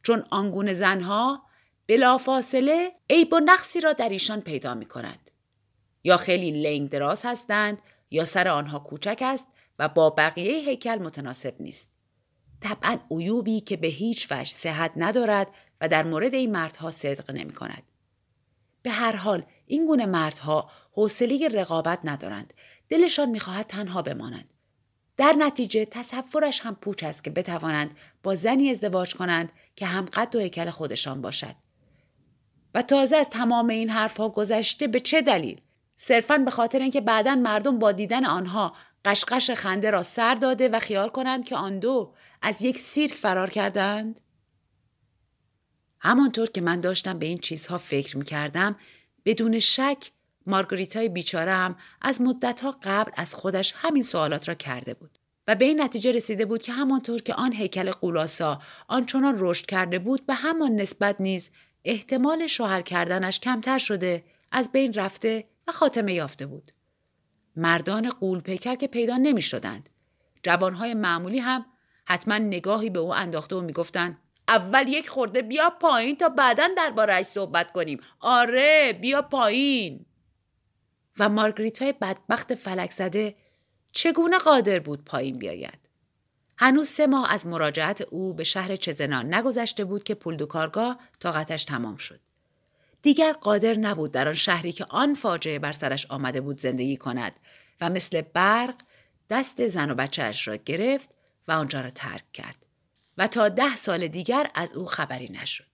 چون 0.03 0.23
آنگونه 0.31 0.73
زنها 0.73 1.43
بلافاصله 1.93 2.93
عیب 3.09 3.33
و 3.33 3.39
نقصی 3.39 3.81
را 3.81 3.93
در 3.93 4.09
ایشان 4.09 4.41
پیدا 4.41 4.73
می 4.73 4.85
کند. 4.85 5.31
یا 6.03 6.17
خیلی 6.17 6.51
لنگ 6.51 6.89
دراز 6.89 7.25
هستند 7.25 7.81
یا 8.11 8.25
سر 8.25 8.47
آنها 8.47 8.79
کوچک 8.79 9.19
است 9.21 9.47
و 9.79 9.89
با 9.89 10.09
بقیه 10.09 10.69
هیکل 10.69 10.95
متناسب 10.95 11.55
نیست. 11.59 11.89
طبعا 12.61 12.97
عیوبی 13.11 13.59
که 13.59 13.77
به 13.77 13.87
هیچ 13.87 14.27
وجه 14.31 14.51
صحت 14.51 14.93
ندارد 14.95 15.47
و 15.81 15.87
در 15.87 16.03
مورد 16.03 16.33
این 16.33 16.51
مردها 16.51 16.91
صدق 16.91 17.31
نمی 17.31 17.53
کند. 17.53 17.83
به 18.81 18.91
هر 18.91 19.15
حال 19.15 19.43
این 19.65 19.85
گونه 19.85 20.05
مردها 20.05 20.69
حوصله 20.91 21.47
رقابت 21.47 21.99
ندارند. 22.03 22.53
دلشان 22.89 23.29
می‌خواهد 23.29 23.65
تنها 23.65 24.01
بمانند. 24.01 24.53
در 25.17 25.33
نتیجه 25.37 25.85
تصورش 25.85 26.61
هم 26.61 26.75
پوچ 26.75 27.03
است 27.03 27.23
که 27.23 27.29
بتوانند 27.29 27.97
با 28.23 28.35
زنی 28.35 28.69
ازدواج 28.69 29.15
کنند 29.15 29.51
که 29.75 29.85
هم 29.85 30.05
قد 30.05 30.35
و 30.35 30.39
هیکل 30.39 30.69
خودشان 30.69 31.21
باشد. 31.21 31.55
و 32.73 32.81
تازه 32.81 33.17
از 33.17 33.29
تمام 33.29 33.67
این 33.67 33.89
حرفها 33.89 34.29
گذشته 34.29 34.87
به 34.87 34.99
چه 34.99 35.21
دلیل؟ 35.21 35.61
صرفا 35.95 36.37
به 36.37 36.51
خاطر 36.51 36.79
اینکه 36.79 37.01
بعدا 37.01 37.35
مردم 37.35 37.79
با 37.79 37.91
دیدن 37.91 38.25
آنها 38.25 38.75
قشقش 39.05 39.51
خنده 39.51 39.91
را 39.91 40.03
سر 40.03 40.35
داده 40.35 40.69
و 40.69 40.79
خیال 40.79 41.09
کنند 41.09 41.45
که 41.45 41.55
آن 41.55 41.79
دو 41.79 42.13
از 42.41 42.61
یک 42.61 42.77
سیرک 42.77 43.13
فرار 43.13 43.49
کردند؟ 43.49 44.21
همانطور 45.99 46.49
که 46.49 46.61
من 46.61 46.81
داشتم 46.81 47.19
به 47.19 47.25
این 47.25 47.37
چیزها 47.37 47.77
فکر 47.77 48.17
می 48.17 48.25
کردم 48.25 48.75
بدون 49.25 49.59
شک 49.59 50.11
مارگریتای 50.45 51.09
بیچاره 51.09 51.51
هم 51.51 51.75
از 52.01 52.21
مدتها 52.21 52.77
قبل 52.83 53.11
از 53.15 53.35
خودش 53.35 53.73
همین 53.77 54.03
سوالات 54.03 54.47
را 54.47 54.53
کرده 54.53 54.93
بود 54.93 55.19
و 55.47 55.55
به 55.55 55.65
این 55.65 55.81
نتیجه 55.81 56.11
رسیده 56.11 56.45
بود 56.45 56.61
که 56.61 56.71
همانطور 56.71 57.21
که 57.21 57.33
آن 57.33 57.53
هیکل 57.53 57.91
قولاسا 57.91 58.61
آنچنان 58.87 59.35
رشد 59.37 59.65
کرده 59.65 59.99
بود 59.99 60.25
به 60.25 60.33
همان 60.33 60.75
نسبت 60.75 61.21
نیز 61.21 61.51
احتمال 61.85 62.47
شوهر 62.47 62.81
کردنش 62.81 63.39
کمتر 63.39 63.77
شده 63.77 64.23
از 64.51 64.71
بین 64.71 64.93
رفته 64.93 65.45
و 65.67 65.71
خاتمه 65.71 66.13
یافته 66.13 66.45
بود. 66.45 66.71
مردان 67.55 68.09
قول 68.09 68.39
پیکر 68.39 68.75
که 68.75 68.87
پیدا 68.87 69.17
نمی 69.17 69.41
شدند 69.41 69.89
جوانهای 70.43 70.93
معمولی 70.93 71.39
هم 71.39 71.65
حتما 72.05 72.37
نگاهی 72.37 72.89
به 72.89 72.99
او 72.99 73.13
انداخته 73.13 73.55
و 73.55 73.61
می‌گفتند 73.61 74.17
اول 74.47 74.87
یک 74.87 75.09
خورده 75.09 75.41
بیا 75.41 75.69
پایین 75.69 76.17
تا 76.17 76.29
بعدا 76.29 76.69
دربارهش 76.77 77.25
صحبت 77.25 77.71
کنیم. 77.71 77.99
آره 78.19 78.97
بیا 79.01 79.21
پایین. 79.21 80.05
و 81.19 81.29
مارگریت 81.29 81.81
های 81.81 81.93
بدبخت 81.93 82.55
فلک 82.55 82.91
زده 82.91 83.35
چگونه 83.91 84.37
قادر 84.37 84.79
بود 84.79 85.05
پایین 85.05 85.37
بیاید؟ 85.37 85.82
هنوز 86.63 86.87
سه 86.87 87.07
ماه 87.07 87.31
از 87.31 87.47
مراجعت 87.47 88.01
او 88.01 88.33
به 88.33 88.43
شهر 88.43 88.75
چزنان 88.75 89.33
نگذشته 89.33 89.85
بود 89.85 90.03
که 90.03 90.15
پول 90.15 90.37
دو 90.37 90.45
کارگاه 90.45 90.99
طاقتش 91.19 91.63
تمام 91.63 91.97
شد 91.97 92.19
دیگر 93.01 93.33
قادر 93.33 93.73
نبود 93.73 94.11
در 94.11 94.27
آن 94.27 94.33
شهری 94.33 94.71
که 94.71 94.85
آن 94.89 95.13
فاجعه 95.13 95.59
بر 95.59 95.71
سرش 95.71 96.05
آمده 96.05 96.41
بود 96.41 96.59
زندگی 96.59 96.97
کند 96.97 97.39
و 97.81 97.89
مثل 97.89 98.21
برق 98.21 98.75
دست 99.29 99.67
زن 99.67 99.91
و 99.91 99.95
بچهاش 99.95 100.47
را 100.47 100.55
گرفت 100.55 101.17
و 101.47 101.51
آنجا 101.51 101.81
را 101.81 101.89
ترک 101.89 102.31
کرد 102.33 102.65
و 103.17 103.27
تا 103.27 103.49
ده 103.49 103.75
سال 103.75 104.07
دیگر 104.07 104.51
از 104.55 104.73
او 104.73 104.85
خبری 104.85 105.29
نشد. 105.29 105.65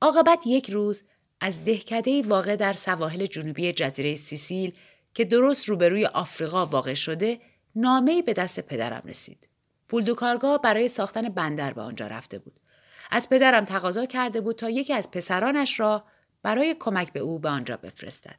عاقبت 0.00 0.46
یک 0.46 0.70
روز 0.70 1.02
از 1.40 1.64
دهکده 1.64 2.22
واقع 2.22 2.56
در 2.56 2.72
سواحل 2.72 3.26
جنوبی 3.26 3.72
جزیره 3.72 4.14
سیسیل 4.14 4.74
که 5.14 5.24
درست 5.24 5.68
روبروی 5.68 6.06
آفریقا 6.06 6.66
واقع 6.66 6.94
شده 6.94 7.40
نامه‌ای 7.76 8.22
به 8.22 8.32
دست 8.32 8.60
پدرم 8.60 9.02
رسید. 9.04 9.49
پول 9.90 10.04
دو 10.04 10.14
کارگاه 10.14 10.62
برای 10.62 10.88
ساختن 10.88 11.28
بندر 11.28 11.72
به 11.72 11.82
آنجا 11.82 12.06
رفته 12.06 12.38
بود. 12.38 12.60
از 13.10 13.28
پدرم 13.28 13.64
تقاضا 13.64 14.06
کرده 14.06 14.40
بود 14.40 14.56
تا 14.56 14.70
یکی 14.70 14.92
از 14.92 15.10
پسرانش 15.10 15.80
را 15.80 16.04
برای 16.42 16.76
کمک 16.78 17.12
به 17.12 17.20
او 17.20 17.38
به 17.38 17.48
آنجا 17.48 17.76
بفرستد. 17.76 18.36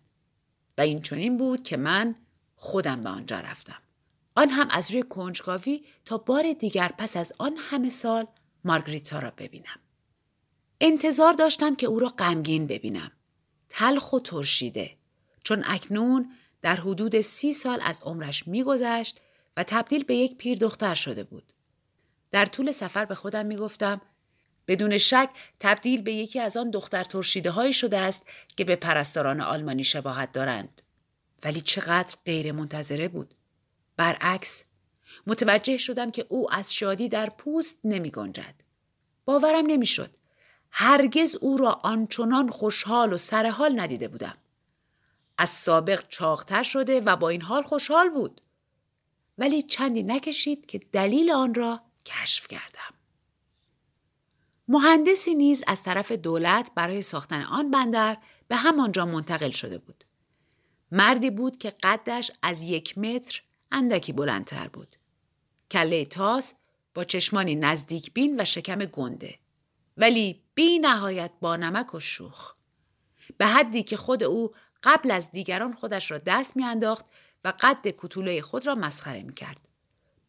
و 0.78 0.82
این 0.82 1.02
چنین 1.02 1.38
بود 1.38 1.64
که 1.64 1.78
من 1.78 2.16
خودم 2.56 3.04
به 3.04 3.10
آنجا 3.10 3.40
رفتم. 3.40 3.78
آن 4.36 4.50
هم 4.50 4.68
از 4.70 4.92
روی 4.92 5.04
کنجکاوی 5.04 5.86
تا 6.06 6.18
بار 6.18 6.54
دیگر 6.54 6.92
پس 6.98 7.18
از 7.18 7.34
آن 7.38 7.58
همه 7.58 7.90
سال 7.90 8.28
مارگریتا 8.64 9.20
را 9.20 9.32
ببینم. 9.38 9.80
انتظار 10.82 11.34
داشتم 11.34 11.76
که 11.76 11.88
او 11.88 12.00
را 12.00 12.10
غمگین 12.10 12.68
ببینم. 12.68 13.12
تلخ 13.70 14.14
و 14.14 14.20
ترشیده. 14.20 14.98
چون 15.44 15.64
اکنون 15.66 16.32
در 16.62 16.76
حدود 16.76 17.22
سی 17.22 17.54
سال 17.54 17.80
از 17.84 18.02
عمرش 18.04 18.48
میگذشت 18.48 19.22
و 19.58 19.64
تبدیل 19.64 20.04
به 20.04 20.16
یک 20.16 20.38
پیر 20.38 20.58
دختر 20.58 20.96
شده 20.96 21.24
بود. 21.24 21.54
در 22.32 22.46
طول 22.46 22.72
سفر 22.72 23.06
به 23.06 23.16
خودم 23.16 23.46
می‌گفتم 23.46 24.02
بدون 24.68 24.98
شک 24.98 25.30
تبدیل 25.60 26.02
به 26.02 26.14
یکی 26.14 26.40
از 26.40 26.58
آن 26.58 26.72
دختر 26.72 27.04
ترشیده 27.04 27.52
هایی 27.52 27.74
شده 27.74 27.98
است 27.98 28.26
که 28.58 28.64
به 28.64 28.76
پرستاران 28.76 29.42
آلمانی 29.42 29.84
شباهت 29.84 30.32
دارند. 30.32 30.82
ولی 31.44 31.62
چقدر 31.62 32.16
غیر 32.26 32.52
منتظره 32.52 33.08
بود. 33.08 33.34
برعکس 33.98 34.64
متوجه 35.28 35.78
شدم 35.78 36.12
که 36.12 36.26
او 36.30 36.54
از 36.54 36.74
شادی 36.74 37.10
در 37.10 37.30
پوست 37.30 37.78
نمی 37.84 38.12
گنجد. 38.12 38.56
باورم 39.26 39.66
نمی‌شد. 39.66 40.16
هرگز 40.72 41.36
او 41.36 41.58
را 41.58 41.72
آنچنان 41.72 42.50
خوشحال 42.50 43.14
و 43.14 43.18
سرحال 43.18 43.80
ندیده 43.80 44.08
بودم. 44.08 44.38
از 45.38 45.50
سابق 45.50 46.08
چاقتر 46.08 46.64
شده 46.64 47.02
و 47.02 47.16
با 47.16 47.30
این 47.30 47.42
حال 47.42 47.64
خوشحال 47.64 48.10
بود. 48.10 48.42
ولی 49.42 49.62
چندی 49.62 50.04
نکشید 50.04 50.66
که 50.66 50.80
دلیل 50.92 51.32
آن 51.32 51.54
را 51.54 51.82
کشف 52.06 52.48
کردم. 52.48 52.94
مهندسی 54.68 55.36
نیز 55.36 55.64
از 55.68 55.84
طرف 55.84 56.12
دولت 56.12 56.72
برای 56.76 57.02
ساختن 57.02 57.42
آن 57.42 57.72
بندر 57.72 58.18
به 58.48 58.56
همانجا 58.56 59.06
منتقل 59.06 59.50
شده 59.50 59.78
بود. 59.78 60.04
مردی 60.92 61.30
بود 61.30 61.58
که 61.58 61.74
قدش 61.84 62.32
از 62.42 62.62
یک 62.64 62.98
متر 62.98 63.42
اندکی 63.72 64.14
بلندتر 64.14 64.68
بود. 64.68 64.96
کله 65.72 66.06
تاس 66.06 66.54
با 66.94 67.04
چشمانی 67.04 67.56
نزدیک 67.56 68.14
بین 68.14 68.42
و 68.42 68.46
شکم 68.46 68.86
گنده. 68.86 69.40
ولی 69.98 70.42
بی 70.56 70.80
نهایت 70.80 71.32
با 71.42 71.56
نمک 71.56 71.94
و 71.94 72.00
شوخ. 72.00 72.54
به 73.38 73.46
حدی 73.46 73.84
که 73.84 73.98
خود 73.98 74.24
او 74.24 74.52
قبل 74.84 75.12
از 75.12 75.32
دیگران 75.32 75.74
خودش 75.74 76.12
را 76.12 76.18
دست 76.18 76.58
میانداخت 76.58 77.06
و 77.46 77.54
قد 77.60 77.88
کتوله 77.98 78.42
خود 78.42 78.68
را 78.68 78.76
مسخره 78.76 79.24
می 79.24 79.34
کرد. 79.34 79.58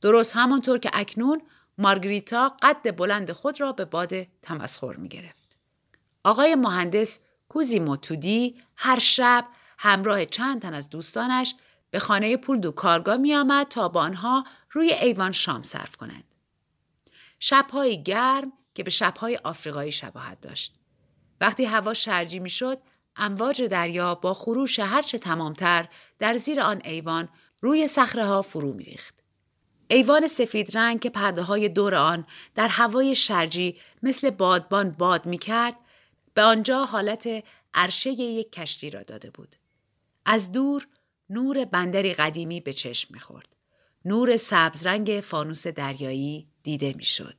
درست 0.00 0.36
همانطور 0.36 0.78
که 0.78 0.90
اکنون 0.92 1.42
مارگریتا 1.78 2.48
قد 2.62 2.96
بلند 2.96 3.32
خود 3.32 3.60
را 3.60 3.72
به 3.72 3.84
باد 3.84 4.22
تمسخر 4.42 4.96
می 4.96 5.08
گرفت. 5.08 5.56
آقای 6.24 6.54
مهندس 6.54 7.20
کوزی 7.48 7.78
موتودی 7.78 8.56
هر 8.76 8.98
شب 8.98 9.46
همراه 9.78 10.24
چند 10.24 10.62
تن 10.62 10.74
از 10.74 10.90
دوستانش 10.90 11.54
به 11.90 11.98
خانه 11.98 12.36
پول 12.36 12.60
دو 12.60 12.72
کارگاه 12.72 13.16
می 13.16 13.34
آمد 13.34 13.68
تا 13.68 13.88
با 13.88 14.00
آنها 14.00 14.44
روی 14.70 14.92
ایوان 14.92 15.32
شام 15.32 15.62
صرف 15.62 15.96
کنند. 15.96 16.24
شبهای 17.38 18.02
گرم 18.02 18.52
که 18.74 18.82
به 18.82 18.90
شبهای 18.90 19.36
آفریقایی 19.36 19.92
شباهت 19.92 20.40
داشت. 20.40 20.74
وقتی 21.40 21.64
هوا 21.64 21.94
شرجی 21.94 22.38
می 22.38 22.50
شد، 22.50 22.78
امواج 23.16 23.62
دریا 23.62 24.14
با 24.14 24.34
خروش 24.34 24.78
هرچه 24.78 25.18
تمامتر 25.18 25.88
در 26.18 26.36
زیر 26.36 26.60
آن 26.60 26.82
ایوان 26.84 27.28
روی 27.60 27.88
صخره 27.88 28.26
ها 28.26 28.42
فرو 28.42 28.72
می 28.72 28.84
ریخت. 28.84 29.22
ایوان 29.88 30.26
سفید 30.26 30.78
رنگ 30.78 31.00
که 31.00 31.10
پرده 31.10 31.42
های 31.42 31.68
دور 31.68 31.94
آن 31.94 32.26
در 32.54 32.68
هوای 32.68 33.14
شرجی 33.14 33.78
مثل 34.02 34.30
بادبان 34.30 34.90
باد 34.90 35.26
می 35.26 35.38
کرد 35.38 35.76
به 36.34 36.42
آنجا 36.42 36.84
حالت 36.84 37.44
عرشه 37.74 38.10
یک 38.10 38.52
کشتی 38.52 38.90
را 38.90 39.02
داده 39.02 39.30
بود. 39.30 39.56
از 40.24 40.52
دور 40.52 40.88
نور 41.30 41.64
بندری 41.64 42.12
قدیمی 42.12 42.60
به 42.60 42.72
چشم 42.72 43.08
می‌خورد. 43.14 43.56
نور 44.04 44.36
سبزرنگ 44.36 45.20
فانوس 45.24 45.66
دریایی 45.66 46.48
دیده 46.62 46.92
می‌شد. 46.96 47.36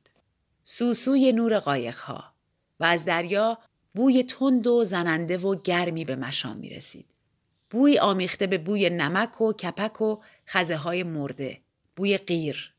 سوسوی 0.62 1.32
نور 1.32 1.58
قایقها 1.58 2.24
و 2.80 2.84
از 2.84 3.04
دریا 3.04 3.58
بوی 3.94 4.22
تند 4.22 4.66
و 4.66 4.84
زننده 4.84 5.36
و 5.38 5.62
گرمی 5.62 6.04
به 6.04 6.16
مشام 6.16 6.56
می 6.56 6.70
رسید. 6.70 7.06
بوی 7.70 7.98
آمیخته 7.98 8.46
به 8.46 8.58
بوی 8.58 8.90
نمک 8.90 9.40
و 9.40 9.52
کپک 9.52 10.00
و 10.00 10.16
خزه 10.48 10.76
های 10.76 11.02
مرده. 11.02 11.60
بوی 11.96 12.18
غیر. 12.18 12.74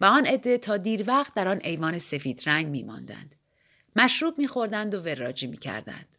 و 0.00 0.04
آن 0.04 0.26
عده 0.26 0.58
تا 0.58 0.76
دیر 0.76 1.04
وقت 1.06 1.34
در 1.34 1.48
آن 1.48 1.60
ایوان 1.64 1.98
سفید 1.98 2.42
رنگ 2.46 2.66
می 2.66 2.82
ماندند. 2.82 3.34
مشروب 3.96 4.38
می 4.38 4.48
خوردند 4.48 4.94
و 4.94 5.00
وراجی 5.00 5.46
می 5.46 5.56
کردند. 5.56 6.16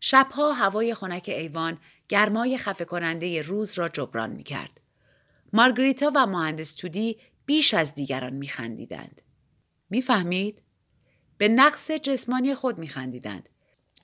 شبها 0.00 0.52
هوای 0.52 0.94
خنک 0.94 1.24
ایوان 1.28 1.78
گرمای 2.08 2.58
خفه 2.58 2.84
کننده 2.84 3.42
روز 3.42 3.78
را 3.78 3.88
جبران 3.88 4.30
می 4.30 4.42
کرد. 4.42 4.80
مارگریتا 5.52 6.12
و 6.14 6.26
مهندس 6.26 6.72
تودی 6.72 7.18
بیش 7.46 7.74
از 7.74 7.94
دیگران 7.94 8.32
می 8.32 8.48
خندیدند. 8.48 9.22
می 9.90 10.02
فهمید؟ 10.02 10.62
به 11.38 11.48
نقص 11.48 11.90
جسمانی 11.90 12.54
خود 12.54 12.78
می 12.78 12.88
خندیدند 12.88 13.48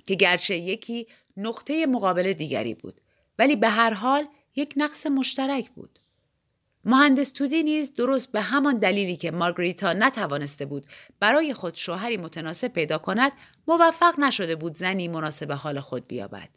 که 0.07 0.15
گرچه 0.15 0.57
یکی 0.57 1.07
نقطه 1.37 1.87
مقابل 1.87 2.33
دیگری 2.33 2.75
بود 2.75 3.01
ولی 3.39 3.57
به 3.57 3.69
هر 3.69 3.93
حال 3.95 4.27
یک 4.57 4.75
نقص 4.77 5.07
مشترک 5.07 5.71
بود. 5.71 5.99
مهندس 6.85 7.31
تودی 7.31 7.63
نیز 7.63 7.95
درست 7.95 8.33
به 8.33 8.41
همان 8.41 8.79
دلیلی 8.79 9.17
که 9.17 9.31
مارگریتا 9.31 9.93
نتوانسته 9.93 10.67
بود 10.67 10.87
برای 11.21 11.55
خود 11.55 11.75
شوهری 11.75 12.17
متناسب 12.17 12.69
پیدا 12.69 12.99
کند 12.99 13.33
موفق 13.69 14.21
نشده 14.21 14.57
بود 14.57 14.75
زنی 14.75 15.09
مناسب 15.09 15.53
حال 15.53 15.81
خود 15.81 16.07
بیابد. 16.07 16.49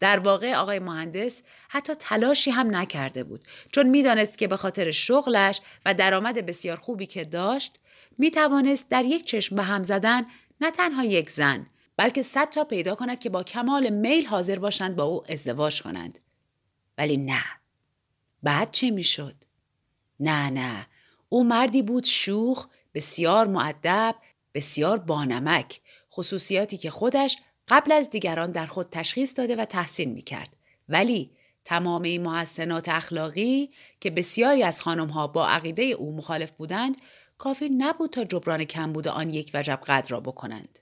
در 0.00 0.18
واقع 0.18 0.54
آقای 0.54 0.78
مهندس 0.78 1.42
حتی 1.68 1.94
تلاشی 1.94 2.50
هم 2.50 2.76
نکرده 2.76 3.24
بود 3.24 3.44
چون 3.72 3.88
می‌دانست 3.88 4.38
که 4.38 4.48
به 4.48 4.56
خاطر 4.56 4.90
شغلش 4.90 5.60
و 5.86 5.94
درآمد 5.94 6.46
بسیار 6.46 6.76
خوبی 6.76 7.06
که 7.06 7.24
داشت 7.24 7.78
می 8.18 8.30
توانست 8.30 8.88
در 8.88 9.04
یک 9.04 9.24
چشم 9.24 9.56
به 9.56 9.62
هم 9.62 9.82
زدن 9.82 10.26
نه 10.60 10.70
تنها 10.70 11.04
یک 11.04 11.30
زن 11.30 11.66
بلکه 11.96 12.22
صد 12.22 12.48
تا 12.48 12.64
پیدا 12.64 12.94
کند 12.94 13.20
که 13.20 13.30
با 13.30 13.42
کمال 13.42 13.90
میل 13.90 14.26
حاضر 14.26 14.58
باشند 14.58 14.96
با 14.96 15.04
او 15.04 15.32
ازدواج 15.32 15.82
کنند. 15.82 16.18
ولی 16.98 17.16
نه. 17.16 17.44
بعد 18.42 18.70
چه 18.70 18.90
می‌شد؟ 18.90 19.34
نه 20.20 20.50
نه. 20.50 20.86
او 21.28 21.44
مردی 21.44 21.82
بود 21.82 22.04
شوخ 22.04 22.66
بسیار 22.94 23.46
معدب 23.46 24.14
بسیار 24.54 24.98
بانمک 24.98 25.80
خصوصیاتی 26.12 26.76
که 26.76 26.90
خودش 26.90 27.36
قبل 27.68 27.92
از 27.92 28.10
دیگران 28.10 28.50
در 28.50 28.66
خود 28.66 28.86
تشخیص 28.90 29.38
داده 29.38 29.56
و 29.56 29.64
تحسین 29.64 30.12
می 30.12 30.22
کرد. 30.22 30.56
ولی 30.88 31.30
تمام 31.64 32.02
این 32.02 32.22
محسنات 32.22 32.88
اخلاقی 32.88 33.70
که 34.00 34.10
بسیاری 34.10 34.62
از 34.62 34.82
خانم 34.82 35.08
ها 35.08 35.26
با 35.26 35.48
عقیده 35.48 35.82
او 35.82 36.16
مخالف 36.16 36.50
بودند 36.50 36.96
کافی 37.38 37.68
نبود 37.68 38.10
تا 38.10 38.24
جبران 38.24 38.64
کمبود 38.64 39.08
آن 39.08 39.30
یک 39.30 39.50
وجب 39.54 39.80
قدر 39.86 40.10
را 40.10 40.20
بکنند. 40.20 40.78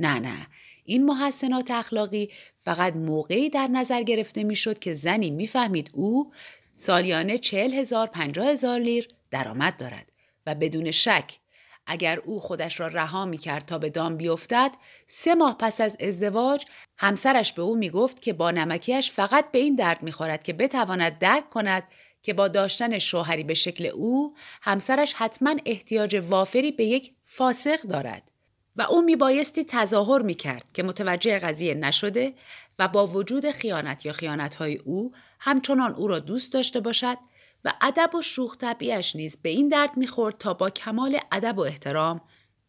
نه 0.00 0.18
نه 0.18 0.46
این 0.84 1.04
محسنات 1.04 1.70
اخلاقی 1.70 2.30
فقط 2.54 2.96
موقعی 2.96 3.50
در 3.50 3.68
نظر 3.68 4.02
گرفته 4.02 4.44
می‌شد 4.44 4.78
که 4.78 4.92
زنی 4.92 5.30
می‌فهمید 5.30 5.90
او 5.92 6.32
سالیانه 6.74 7.38
چهل 7.38 7.74
هزار 7.74 8.06
پنجاه 8.06 8.46
هزار 8.46 8.78
لیر 8.80 9.08
درآمد 9.30 9.76
دارد 9.76 10.12
و 10.46 10.54
بدون 10.54 10.90
شک 10.90 11.38
اگر 11.86 12.18
او 12.24 12.40
خودش 12.40 12.80
را 12.80 12.86
رها 12.86 13.24
می 13.24 13.38
کرد 13.38 13.64
تا 13.64 13.78
به 13.78 13.90
دام 13.90 14.16
بیفتد 14.16 14.70
سه 15.06 15.34
ماه 15.34 15.58
پس 15.58 15.80
از 15.80 15.96
ازدواج 16.00 16.64
همسرش 16.98 17.52
به 17.52 17.62
او 17.62 17.76
می 17.76 17.90
گفت 17.90 18.22
که 18.22 18.32
با 18.32 18.50
نمکیش 18.50 19.10
فقط 19.10 19.50
به 19.50 19.58
این 19.58 19.74
درد 19.74 20.02
می 20.02 20.12
خورد 20.12 20.42
که 20.42 20.52
بتواند 20.52 21.18
درک 21.18 21.50
کند 21.50 21.82
که 22.22 22.34
با 22.34 22.48
داشتن 22.48 22.98
شوهری 22.98 23.44
به 23.44 23.54
شکل 23.54 23.86
او 23.86 24.34
همسرش 24.62 25.14
حتما 25.14 25.56
احتیاج 25.66 26.22
وافری 26.28 26.72
به 26.72 26.84
یک 26.84 27.14
فاسق 27.22 27.82
دارد 27.82 28.32
و 28.76 28.82
او 28.82 29.02
می 29.02 29.16
بایستی 29.16 29.64
تظاهر 29.64 30.22
می 30.22 30.34
کرد 30.34 30.72
که 30.72 30.82
متوجه 30.82 31.38
قضیه 31.38 31.74
نشده 31.74 32.34
و 32.78 32.88
با 32.88 33.06
وجود 33.06 33.50
خیانت 33.50 34.06
یا 34.06 34.12
خیانت 34.12 34.54
های 34.54 34.76
او 34.76 35.12
همچنان 35.40 35.94
او 35.94 36.08
را 36.08 36.18
دوست 36.18 36.52
داشته 36.52 36.80
باشد 36.80 37.18
و 37.64 37.72
ادب 37.80 38.14
و 38.14 38.22
شوخ 38.22 38.56
طبیعش 38.56 39.16
نیز 39.16 39.42
به 39.42 39.48
این 39.48 39.68
درد 39.68 39.96
می‌خورد 39.96 40.38
تا 40.38 40.54
با 40.54 40.70
کمال 40.70 41.18
ادب 41.32 41.58
و 41.58 41.60
احترام 41.60 42.20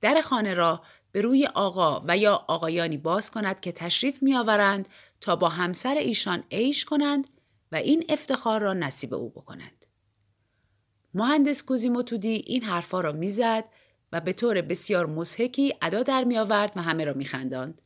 در 0.01 0.21
خانه 0.21 0.53
را 0.53 0.81
به 1.11 1.21
روی 1.21 1.45
آقا 1.45 2.03
و 2.07 2.17
یا 2.17 2.45
آقایانی 2.47 2.97
باز 2.97 3.31
کند 3.31 3.59
که 3.59 3.71
تشریف 3.71 4.23
میآورند 4.23 4.89
تا 5.21 5.35
با 5.35 5.49
همسر 5.49 5.95
ایشان 5.95 6.43
عیش 6.51 6.85
کنند 6.85 7.27
و 7.71 7.75
این 7.75 8.05
افتخار 8.09 8.61
را 8.61 8.73
نصیب 8.73 9.13
او 9.13 9.29
بکنند. 9.29 9.85
مهندس 11.13 11.63
کوزیموتودی 11.63 12.43
این 12.47 12.63
حرفا 12.63 13.01
را 13.01 13.11
می‌زد 13.11 13.65
و 14.11 14.19
به 14.19 14.33
طور 14.33 14.61
بسیار 14.61 15.05
مسحکی 15.05 15.75
ادا 15.81 16.03
در 16.03 16.23
می 16.23 16.37
آورد 16.37 16.73
و 16.75 16.81
همه 16.81 17.05
را 17.05 17.13
میخنداند. 17.13 17.81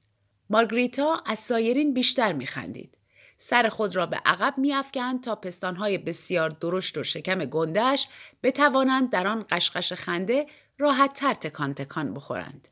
مارگریتا 0.50 1.24
از 1.26 1.40
سایرین 1.40 1.94
بیشتر 1.94 2.34
میخندید. 2.34 2.98
سر 3.38 3.70
خود 3.70 3.96
را 3.96 4.06
به 4.06 4.22
عقب 4.26 4.58
میافکند 4.58 5.24
تا 5.24 5.36
پستانهای 5.36 5.98
بسیار 5.98 6.50
درشت 6.50 6.98
و 6.98 7.04
شکم 7.04 7.46
گندش 7.46 8.08
بتوانند 8.44 9.10
در 9.10 9.28
آن 9.28 9.46
قشقش 9.50 9.94
خنده 9.94 10.46
راحتتر 10.78 11.34
تکان 11.34 11.74
تکان 11.74 12.14
بخورند. 12.14 12.68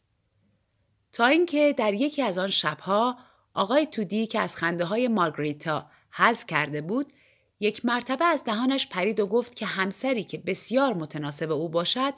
تا 1.12 1.26
اینکه 1.26 1.74
در 1.78 1.94
یکی 1.94 2.22
از 2.22 2.38
آن 2.38 2.50
شبها 2.50 3.18
آقای 3.54 3.86
تودی 3.86 4.28
که 4.28 4.40
از 4.40 4.56
خنده 4.56 4.86
های 4.86 5.08
مارگریتا 5.08 5.90
حز 6.12 6.46
کرده 6.46 6.82
بود 6.82 7.14
یک 7.60 7.86
مرتبه 7.86 8.26
از 8.26 8.44
دهانش 8.44 8.88
پرید 8.88 9.20
و 9.20 9.28
گفت 9.28 9.56
که 9.56 9.66
همسری 9.66 10.24
که 10.24 10.38
بسیار 10.38 10.94
متناسب 10.94 11.52
او 11.52 11.70
باشد 11.70 12.14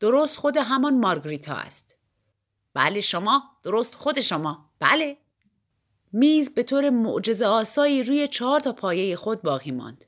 درست 0.00 0.38
خود 0.38 0.56
همان 0.56 1.00
مارگریتا 1.00 1.54
است. 1.54 1.96
بله 2.74 3.00
شما 3.00 3.42
درست 3.62 3.94
خود 3.94 4.20
شما 4.20 4.70
بله 4.78 5.16
میز 6.12 6.54
به 6.54 6.62
طور 6.62 6.90
معجزه 6.90 7.46
آسایی 7.46 8.02
روی 8.02 8.28
چهار 8.28 8.60
تا 8.60 8.72
پایه 8.72 9.16
خود 9.16 9.42
باقی 9.42 9.70
ماند. 9.70 10.04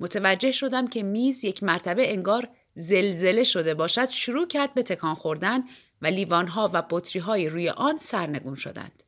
متوجه 0.00 0.52
شدم 0.52 0.86
که 0.86 1.02
میز 1.02 1.44
یک 1.44 1.62
مرتبه 1.62 2.12
انگار 2.12 2.48
زلزله 2.76 3.44
شده 3.44 3.74
باشد 3.74 4.08
شروع 4.08 4.46
کرد 4.46 4.74
به 4.74 4.82
تکان 4.82 5.14
خوردن 5.14 5.62
و 6.02 6.06
لیوانها 6.06 6.70
و 6.72 6.82
بطری 6.90 7.48
روی 7.48 7.68
آن 7.68 7.98
سرنگون 7.98 8.54
شدند. 8.54 9.02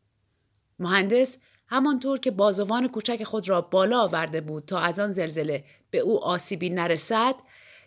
مهندس 0.78 1.38
همانطور 1.66 2.18
که 2.18 2.30
بازوان 2.30 2.88
کوچک 2.88 3.24
خود 3.24 3.48
را 3.48 3.60
بالا 3.60 4.00
آورده 4.00 4.40
بود 4.40 4.64
تا 4.66 4.78
از 4.78 5.00
آن 5.00 5.12
زلزله 5.12 5.64
به 5.90 5.98
او 5.98 6.24
آسیبی 6.24 6.70
نرسد 6.70 7.34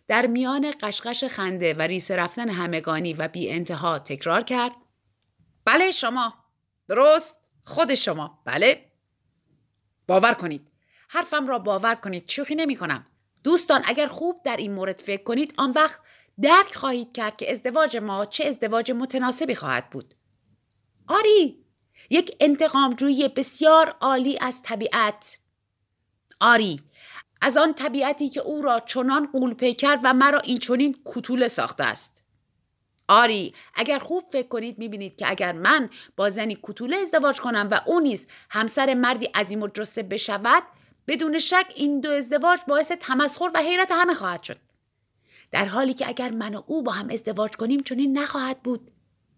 در 0.08 0.28
میان 0.28 0.74
قشقش 0.82 1.24
خنده 1.24 1.74
و 1.74 1.82
ریسه 1.82 2.16
رفتن 2.16 2.50
همگانی 2.50 3.14
و 3.14 3.28
بی 3.28 3.50
انتها 3.50 4.00
تکرار 4.00 4.42
کرد. 4.42 4.72
بله 5.66 5.92
شما. 5.92 6.34
درست. 6.88 7.50
خود 7.64 7.96
شما. 7.96 8.42
بله. 8.46 8.92
باور 10.08 10.34
کنید. 10.34 10.68
حرفم 11.10 11.48
را 11.48 11.60
باور 11.60 11.96
کنید. 11.96 12.30
شوخی 12.30 12.56
نمی 12.56 12.76
کنم. 12.76 13.06
دوستان 13.44 13.82
اگر 13.86 14.08
خوب 14.08 14.42
در 14.44 14.58
این 14.58 14.74
مورد 14.74 15.00
فکر 15.00 15.24
کنید 15.24 15.54
آن 15.58 15.72
وقت 15.72 16.00
درک 16.42 16.76
خواهید 16.76 17.14
کرد 17.14 17.38
که 17.38 17.52
ازدواج 17.52 17.98
ما 17.98 18.26
چه 18.26 18.48
ازدواج 18.48 18.92
متناسبی 18.92 19.56
خواهد 19.56 19.90
بود. 19.90 20.14
آری. 21.08 21.67
یک 22.10 22.36
انتقامجویی 22.40 23.28
بسیار 23.28 23.96
عالی 24.02 24.38
از 24.42 24.62
طبیعت. 24.62 25.40
آری 26.40 26.82
از 27.42 27.58
آن 27.58 27.74
طبیعتی 27.74 28.30
که 28.30 28.42
او 28.42 28.62
را 28.62 28.80
چنان 28.80 29.26
قول 29.26 29.74
کرد 29.74 30.00
و 30.04 30.14
مرا 30.14 30.40
این 30.40 30.58
چنین 30.58 30.96
کتوله 31.06 31.48
ساخته 31.48 31.84
است. 31.84 32.24
آری 33.08 33.54
اگر 33.76 34.00
خوب 34.00 34.24
فکر 34.32 34.48
کنید 34.48 34.80
می‌بینید 34.80 35.16
که 35.16 35.30
اگر 35.30 35.52
من 35.52 35.90
با 36.16 36.30
زنی 36.30 36.58
کتوله 36.64 36.98
ازدواج 36.98 37.42
کنم 37.42 37.68
و 37.72 37.82
او 37.86 38.00
نیز 38.00 38.28
همسر 38.50 38.94
مردی 38.94 39.26
عظیم 39.26 39.62
و 39.62 39.68
جسته 39.68 40.04
بشود 40.04 40.64
بدون 41.08 41.40
شک 41.40 41.74
این 41.76 42.02
دو 42.02 42.10
ازدواج 42.10 42.60
باعث 42.68 42.92
تمسخر 42.92 43.52
و 43.56 43.60
حیرت 43.60 43.92
همه 43.92 44.14
خواهد 44.14 44.44
شد. 44.44 44.58
در 45.52 45.66
حالی 45.66 45.94
که 45.94 46.08
اگر 46.08 46.30
من 46.30 46.56
و 46.56 46.62
او 46.68 46.84
با 46.84 46.92
هم 46.92 47.10
ازدواج 47.10 47.52
کنیم 47.52 47.84
چنین 47.84 48.18
نخواهد 48.18 48.64
بود. 48.64 48.92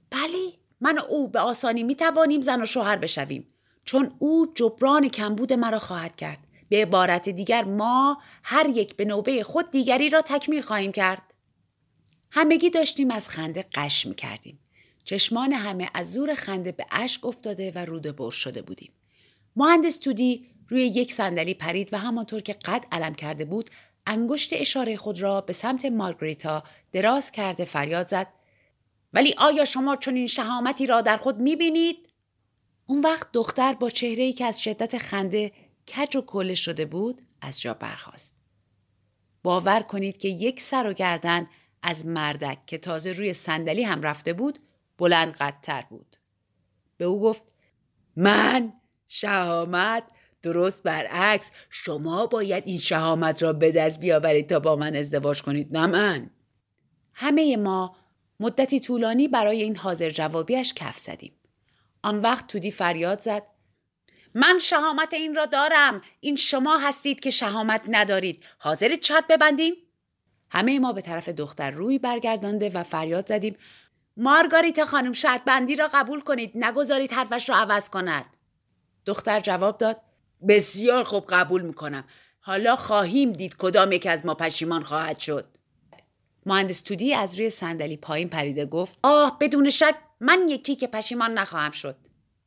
بله؟ 0.09 0.53
من 0.81 0.97
و 0.97 1.01
او 1.09 1.27
به 1.27 1.39
آسانی 1.39 1.83
می‌توانیم 1.83 2.41
زن 2.41 2.61
و 2.61 2.65
شوهر 2.65 2.95
بشویم 2.95 3.47
چون 3.85 4.15
او 4.19 4.47
جبران 4.55 5.09
کمبود 5.09 5.53
مرا 5.53 5.79
خواهد 5.79 6.15
کرد 6.15 6.39
به 6.69 6.81
عبارت 6.81 7.29
دیگر 7.29 7.63
ما 7.63 8.21
هر 8.43 8.65
یک 8.69 8.95
به 8.95 9.05
نوبه 9.05 9.43
خود 9.43 9.71
دیگری 9.71 10.09
را 10.09 10.21
تکمیل 10.21 10.61
خواهیم 10.61 10.91
کرد 10.91 11.33
همگی 12.31 12.69
داشتیم 12.69 13.11
از 13.11 13.29
خنده 13.29 13.65
قش 13.73 14.05
می 14.05 14.15
کردیم. 14.15 14.59
چشمان 15.03 15.53
همه 15.53 15.89
از 15.93 16.13
زور 16.13 16.35
خنده 16.35 16.71
به 16.71 16.85
اشک 16.91 17.25
افتاده 17.25 17.71
و 17.75 17.77
روده 17.77 18.11
بر 18.11 18.29
شده 18.29 18.61
بودیم. 18.61 18.91
مهندس 19.55 19.97
تودی 19.97 20.45
روی 20.67 20.83
یک 20.85 21.13
صندلی 21.13 21.53
پرید 21.53 21.93
و 21.93 21.97
همانطور 21.97 22.41
که 22.41 22.53
قد 22.53 22.85
علم 22.91 23.15
کرده 23.15 23.45
بود 23.45 23.69
انگشت 24.05 24.53
اشاره 24.53 24.97
خود 24.97 25.21
را 25.21 25.41
به 25.41 25.53
سمت 25.53 25.85
مارگریتا 25.85 26.63
دراز 26.91 27.31
کرده 27.31 27.65
فریاد 27.65 28.07
زد 28.07 28.27
ولی 29.13 29.33
آیا 29.37 29.65
شما 29.65 29.95
چنین 29.95 30.27
شهامتی 30.27 30.87
را 30.87 31.01
در 31.01 31.17
خود 31.17 31.37
می 31.37 31.55
بینید؟ 31.55 32.09
اون 32.85 33.01
وقت 33.01 33.31
دختر 33.33 33.73
با 33.73 33.89
چهره 33.89 34.33
که 34.33 34.45
از 34.45 34.61
شدت 34.61 34.97
خنده 34.97 35.51
کج 35.95 36.15
و 36.15 36.21
کله 36.21 36.55
شده 36.55 36.85
بود 36.85 37.21
از 37.41 37.61
جا 37.61 37.73
برخاست. 37.73 38.41
باور 39.43 39.79
کنید 39.79 40.17
که 40.17 40.27
یک 40.27 40.61
سر 40.61 40.87
و 40.87 40.93
گردن 40.93 41.47
از 41.81 42.05
مردک 42.05 42.65
که 42.65 42.77
تازه 42.77 43.11
روی 43.11 43.33
صندلی 43.33 43.83
هم 43.83 44.01
رفته 44.01 44.33
بود 44.33 44.59
بلند 44.97 45.37
قدتر 45.37 45.85
بود. 45.89 46.17
به 46.97 47.05
او 47.05 47.21
گفت 47.21 47.43
من 48.15 48.73
شهامت 49.07 50.03
درست 50.41 50.83
برعکس 50.83 51.51
شما 51.69 52.25
باید 52.25 52.63
این 52.67 52.77
شهامت 52.77 53.43
را 53.43 53.53
به 53.53 53.71
دست 53.71 53.99
بیاورید 53.99 54.49
تا 54.49 54.59
با 54.59 54.75
من 54.75 54.95
ازدواج 54.95 55.41
کنید 55.41 55.77
نه 55.77 55.87
من 55.87 56.29
همه 57.13 57.57
ما 57.57 57.95
مدتی 58.39 58.79
طولانی 58.79 59.27
برای 59.27 59.61
این 59.61 59.75
حاضر 59.75 60.09
جوابیش 60.09 60.73
کف 60.73 60.97
زدیم. 60.99 61.33
آن 62.03 62.21
وقت 62.21 62.47
تودی 62.47 62.71
فریاد 62.71 63.21
زد. 63.21 63.43
من 64.33 64.59
شهامت 64.59 65.13
این 65.13 65.35
را 65.35 65.45
دارم. 65.45 66.01
این 66.19 66.35
شما 66.35 66.77
هستید 66.77 67.19
که 67.19 67.29
شهامت 67.29 67.81
ندارید. 67.87 68.43
حاضرید 68.59 69.03
شرط 69.03 69.27
ببندیم؟ 69.27 69.73
همه 70.51 70.79
ما 70.79 70.93
به 70.93 71.01
طرف 71.01 71.29
دختر 71.29 71.71
روی 71.71 71.99
برگردانده 71.99 72.69
و 72.69 72.83
فریاد 72.83 73.27
زدیم. 73.27 73.55
مارگاریتا 74.17 74.85
خانم 74.85 75.13
شرط 75.13 75.43
بندی 75.43 75.75
را 75.75 75.89
قبول 75.93 76.21
کنید. 76.21 76.51
نگذارید 76.55 77.11
حرفش 77.11 77.49
را 77.49 77.55
عوض 77.55 77.89
کند. 77.89 78.25
دختر 79.05 79.39
جواب 79.39 79.77
داد. 79.77 80.01
بسیار 80.47 81.03
خوب 81.03 81.25
قبول 81.29 81.61
می‌کنم. 81.61 82.03
حالا 82.39 82.75
خواهیم 82.75 83.31
دید 83.31 83.55
کدام 83.57 83.91
یک 83.91 84.05
از 84.05 84.25
ما 84.25 84.35
پشیمان 84.35 84.83
خواهد 84.83 85.19
شد. 85.19 85.57
مهندس 86.49 86.79
تودی 86.79 87.13
از 87.13 87.39
روی 87.39 87.49
صندلی 87.49 87.97
پایین 87.97 88.29
پریده 88.29 88.65
گفت 88.65 88.97
آه 89.03 89.37
بدون 89.39 89.69
شک 89.69 89.95
من 90.19 90.47
یکی 90.49 90.75
که 90.75 90.87
پشیمان 90.87 91.33
نخواهم 91.33 91.71
شد. 91.71 91.95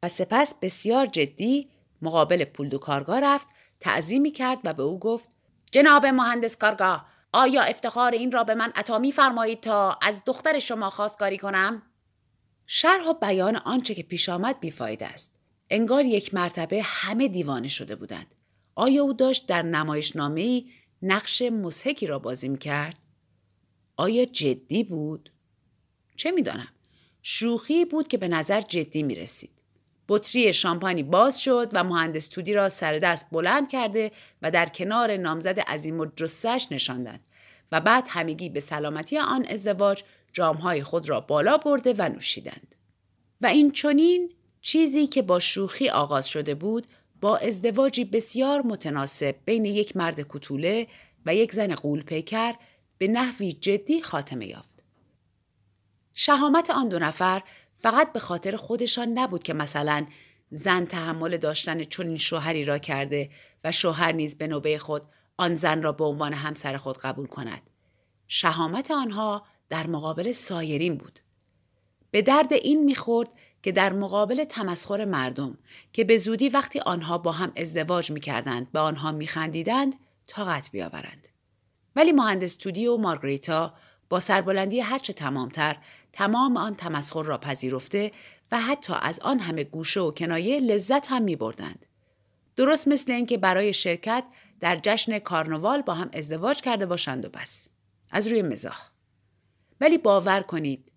و 0.03 0.09
سپس 0.09 0.55
بسیار 0.63 1.07
جدی 1.07 1.69
مقابل 2.03 2.45
پولدو 2.45 2.79
کارگاه 2.79 3.21
رفت 3.21 3.49
تعظیمی 3.81 4.31
کرد 4.31 4.59
و 4.65 4.75
به 4.75 4.83
او 4.83 4.99
گفت 4.99 5.29
جناب 5.73 6.07
مهندس 6.07 6.57
کارگاه 6.57 7.07
آیا 7.33 7.63
افتخار 7.63 8.13
این 8.13 8.33
را 8.33 8.45
به 8.45 8.55
من 8.55 8.73
عطا 8.75 8.99
میفرمایید 8.99 9.61
تا 9.61 9.99
از 10.03 10.23
دختر 10.27 10.59
شما 10.59 10.91
خواستگاری 10.91 11.39
کنم؟ 11.39 11.83
شرح 12.67 13.09
و 13.09 13.15
بیان 13.15 13.57
آنچه 13.57 13.95
که 13.95 14.03
پیش 14.03 14.29
آمد 14.29 14.61
بیفایده 14.61 15.07
است. 15.07 15.35
انگار 15.71 16.05
یک 16.05 16.35
مرتبه 16.35 16.83
همه 16.85 17.29
دیوانه 17.29 17.69
شده 17.69 17.97
بودند. 17.97 18.35
آیا 18.75 19.03
او 19.03 19.13
داشت 19.13 19.47
در 19.47 19.63
نمایشنامه 19.63 20.63
نقش 21.03 21.43
مسحکی 21.43 22.07
را 22.07 22.19
بازی 22.19 22.57
کرد؟ 22.57 23.02
آیا 23.97 24.25
جدی 24.25 24.85
بود؟ 24.85 25.33
چه 26.17 26.31
می‌دانم 26.31 26.69
شوخی 27.23 27.85
بود 27.85 28.09
که 28.09 28.19
به 28.19 28.29
نظر 28.29 28.61
جدی 28.61 29.03
می 29.03 29.15
رسید. 29.15 29.51
بطری 30.09 30.53
شامپانی 30.53 31.03
باز 31.03 31.43
شد 31.43 31.71
و 31.73 31.85
مهندس 31.85 32.29
تودی 32.29 32.53
را 32.53 32.69
سر 32.69 32.99
دست 32.99 33.27
بلند 33.33 33.69
کرده 33.69 34.11
و 34.43 34.51
در 34.51 34.67
کنار 34.67 35.17
نامزد 35.17 35.61
عظیم 35.61 36.01
و 36.01 36.07
جسش 36.17 36.67
نشاندند 36.71 37.25
و 37.73 37.81
بعد 37.81 38.05
همگی 38.09 38.49
به 38.49 38.61
سلامتی 38.61 39.19
آن 39.19 39.47
ازدواج 39.47 40.03
جامهای 40.33 40.83
خود 40.83 41.09
را 41.09 41.21
بالا 41.21 41.59
برده 41.59 41.95
و 41.99 42.09
نوشیدند. 42.09 42.75
و 43.41 43.47
این 43.47 43.71
چونین 43.71 44.33
چیزی 44.61 45.07
که 45.07 45.23
با 45.23 45.39
شوخی 45.39 45.89
آغاز 45.89 46.29
شده 46.29 46.55
بود 46.55 46.87
با 47.21 47.37
ازدواجی 47.37 48.05
بسیار 48.05 48.63
متناسب 48.63 49.35
بین 49.45 49.65
یک 49.65 49.97
مرد 49.97 50.27
کتوله 50.29 50.87
و 51.27 51.35
یک 51.35 51.53
زن 51.53 51.75
قول 51.75 52.03
پیکر 52.03 52.53
به 53.03 53.09
نحوی 53.09 53.53
جدی 53.53 54.03
خاتمه 54.03 54.47
یافت. 54.47 54.83
شهامت 56.15 56.71
آن 56.71 56.89
دو 56.89 56.99
نفر 56.99 57.43
فقط 57.73 58.13
به 58.13 58.19
خاطر 58.19 58.57
خودشان 58.57 59.09
نبود 59.09 59.43
که 59.43 59.55
مثلا 59.55 60.07
زن 60.51 60.85
تحمل 60.85 61.37
داشتن 61.37 61.85
چنین 61.85 62.17
شوهری 62.17 62.65
را 62.65 62.79
کرده 62.79 63.31
و 63.65 63.73
شوهر 63.73 64.13
نیز 64.13 64.39
به 64.39 64.47
نوبه 64.47 64.79
خود 64.79 65.03
آن 65.37 65.57
زن 65.57 65.83
را 65.83 65.93
به 65.93 66.05
عنوان 66.05 66.33
همسر 66.33 66.77
خود 66.77 66.99
قبول 66.99 67.27
کند. 67.27 67.63
شهامت 68.29 68.91
آنها 68.91 69.47
در 69.69 69.87
مقابل 69.87 70.33
سایرین 70.33 70.97
بود. 70.97 71.21
به 72.11 72.23
درد 72.23 72.53
این 72.53 72.85
می‌خورد 72.85 73.29
که 73.63 73.73
در 73.73 73.93
مقابل 73.93 74.45
تمسخر 74.45 75.05
مردم 75.05 75.59
که 75.93 76.05
به 76.05 76.17
زودی 76.17 76.49
وقتی 76.49 76.81
آنها 76.81 77.19
با 77.19 77.33
هم 77.33 77.53
ازدواج 77.57 78.11
می‌کردند 78.11 78.73
به 78.73 78.79
آنها 78.79 79.13
میخندیدند 79.13 79.95
طاقت 80.27 80.71
بیاورند. 80.71 81.29
ولی 81.97 82.13
مهندس 82.13 82.57
تودی 82.57 82.87
و 82.87 82.97
مارگریتا 82.97 83.75
با 84.09 84.21
سربلندی 84.21 84.81
هرچه 84.81 85.13
تمامتر 85.13 85.77
تمام 86.13 86.57
آن 86.57 86.75
تمسخر 86.75 87.23
را 87.23 87.39
پذیرفته 87.39 88.13
و 88.53 88.61
حتی 88.61 88.93
از 89.03 89.21
آن 89.21 89.39
همه 89.39 89.65
گوشه 89.65 90.01
و 90.01 90.11
کنایه 90.11 90.61
لذت 90.61 91.11
هم 91.11 91.23
می 91.23 91.37
بردند. 91.37 91.87
درست 92.57 92.89
مثل 92.89 93.13
اینکه 93.13 93.39
برای 93.39 93.73
شرکت 93.73 94.25
در 94.61 94.79
جشن 94.83 95.19
کارنوال 95.19 95.83
با 95.83 95.95
هم 95.95 96.11
ازدواج 96.13 96.61
کرده 96.61 96.87
باشند 96.87 97.25
و 97.25 97.29
بس. 97.29 97.69
از 98.11 98.27
روی 98.27 98.43
مزاح. 98.43 98.79
ولی 99.81 99.99
باور 99.99 100.41
کنید 100.43 100.93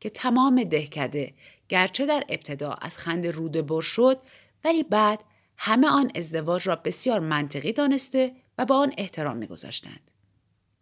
که 0.00 0.10
تمام 0.10 0.64
دهکده 0.64 1.34
گرچه 1.68 2.06
در 2.06 2.24
ابتدا 2.28 2.72
از 2.72 2.98
خنده 2.98 3.30
روده 3.30 3.62
بر 3.62 3.80
شد 3.80 4.18
ولی 4.64 4.82
بعد 4.82 5.24
همه 5.56 5.88
آن 5.88 6.10
ازدواج 6.14 6.68
را 6.68 6.76
بسیار 6.76 7.20
منطقی 7.20 7.72
دانسته 7.72 8.32
و 8.58 8.64
با 8.64 8.78
آن 8.78 8.92
احترام 8.98 9.36
میگذاشتند. 9.36 10.10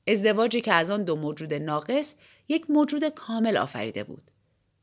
ازدواجی 0.07 0.61
که 0.61 0.73
از 0.73 0.90
آن 0.90 1.05
دو 1.05 1.16
موجود 1.16 1.55
ناقص 1.55 2.14
یک 2.49 2.71
موجود 2.71 3.09
کامل 3.09 3.57
آفریده 3.57 4.05
بود. 4.05 4.31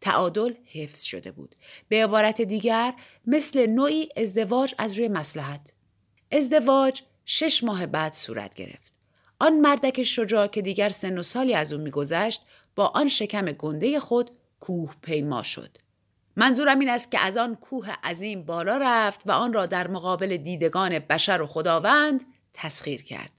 تعادل 0.01 0.53
حفظ 0.65 1.01
شده 1.01 1.31
بود. 1.31 1.55
به 1.89 2.03
عبارت 2.03 2.41
دیگر 2.41 2.93
مثل 3.27 3.69
نوعی 3.69 4.09
ازدواج 4.17 4.75
از 4.77 4.97
روی 4.97 5.07
مسلحت. 5.07 5.73
ازدواج 6.31 7.01
شش 7.25 7.63
ماه 7.63 7.85
بعد 7.85 8.13
صورت 8.13 8.55
گرفت. 8.55 8.93
آن 9.39 9.59
مردک 9.59 10.03
شجاع 10.03 10.47
که 10.47 10.61
دیگر 10.61 10.89
سن 10.89 11.17
و 11.17 11.23
سالی 11.23 11.53
از 11.53 11.73
او 11.73 11.81
میگذشت 11.81 12.41
با 12.75 12.85
آن 12.85 13.07
شکم 13.07 13.45
گنده 13.45 13.99
خود 13.99 14.31
کوه 14.59 14.93
پیما 15.01 15.43
شد. 15.43 15.77
منظورم 16.35 16.79
این 16.79 16.89
است 16.89 17.11
که 17.11 17.19
از 17.19 17.37
آن 17.37 17.55
کوه 17.55 17.89
عظیم 18.03 18.43
بالا 18.43 18.77
رفت 18.81 19.21
و 19.25 19.31
آن 19.31 19.53
را 19.53 19.65
در 19.65 19.87
مقابل 19.87 20.37
دیدگان 20.37 20.99
بشر 20.99 21.41
و 21.41 21.47
خداوند 21.47 22.23
تسخیر 22.53 23.03
کرد. 23.03 23.31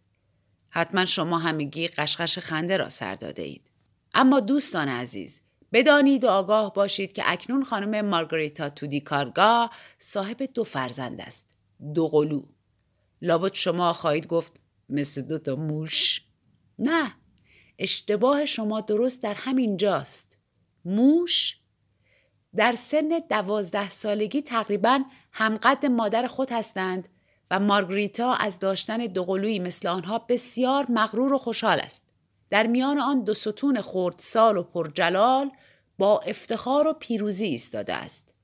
حتما 0.77 1.05
شما 1.05 1.39
همگی 1.39 1.89
قشقش 1.89 2.39
خنده 2.39 2.77
را 2.77 2.89
سر 2.89 3.15
داده 3.15 3.43
اید. 3.43 3.71
اما 4.15 4.41
دوستان 4.41 4.89
عزیز 4.89 5.43
بدانید 5.73 6.25
و 6.25 6.29
آگاه 6.29 6.75
باشید 6.75 7.13
که 7.13 7.23
اکنون 7.27 7.65
خانم 7.65 8.09
مارگریتا 8.09 8.71
تودی 8.71 9.01
کارگا 9.01 9.71
صاحب 9.99 10.43
دو 10.55 10.65
فرزند 10.65 11.21
است. 11.21 11.57
دو 11.95 12.09
قلو. 12.09 12.43
لابد 13.23 13.53
شما 13.53 13.93
خواهید 13.93 14.27
گفت 14.27 14.53
مثل 14.89 15.23
دو 15.23 15.39
تا 15.39 15.57
موش. 15.57 16.21
نه. 16.79 17.15
اشتباه 17.79 18.45
شما 18.45 18.81
درست 18.81 19.23
در 19.23 19.35
همین 19.35 19.77
جاست. 19.77 20.39
موش 20.85 21.59
در 22.57 22.75
سن 22.75 23.21
دوازده 23.31 23.91
سالگی 23.91 24.43
تقریبا 24.43 25.05
همقد 25.33 25.87
مادر 25.87 26.27
خود 26.27 26.53
هستند 26.53 27.09
و 27.51 27.61
مارگریتا 27.61 28.33
از 28.33 28.59
داشتن 28.59 28.97
دوقلویی 28.97 29.59
مثل 29.59 29.89
آنها 29.89 30.19
بسیار 30.19 30.87
مغرور 30.91 31.33
و 31.33 31.39
خوشحال 31.39 31.81
است. 31.81 32.05
در 32.51 32.67
میان 32.67 32.99
آن 32.99 33.25
دو 33.25 33.35
ستون 33.35 33.83
سال 34.19 34.57
و 34.57 34.63
پرجلال 34.63 35.51
با 35.99 36.19
افتخار 36.19 36.87
و 36.87 36.93
پیروزی 36.93 37.47
ایستاده 37.47 37.95
است. 37.95 38.35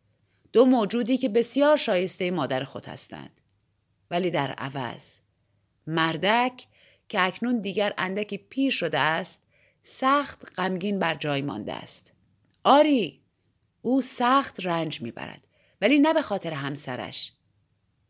دو 0.52 0.64
موجودی 0.64 1.16
که 1.16 1.28
بسیار 1.28 1.76
شایسته 1.76 2.30
مادر 2.30 2.64
خود 2.64 2.86
هستند. 2.86 3.40
ولی 4.10 4.30
در 4.30 4.50
عوض 4.50 5.18
مردک 5.86 6.66
که 7.08 7.20
اکنون 7.20 7.60
دیگر 7.60 7.94
اندکی 7.98 8.38
پیر 8.38 8.72
شده 8.72 8.98
است 8.98 9.42
سخت 9.82 10.60
غمگین 10.60 10.98
بر 10.98 11.14
جای 11.14 11.42
مانده 11.42 11.72
است. 11.72 12.12
آری 12.64 13.20
او 13.82 14.00
سخت 14.00 14.66
رنج 14.66 15.02
می‌برد 15.02 15.46
ولی 15.80 15.98
نه 15.98 16.14
به 16.14 16.22
خاطر 16.22 16.52
همسرش 16.52 17.32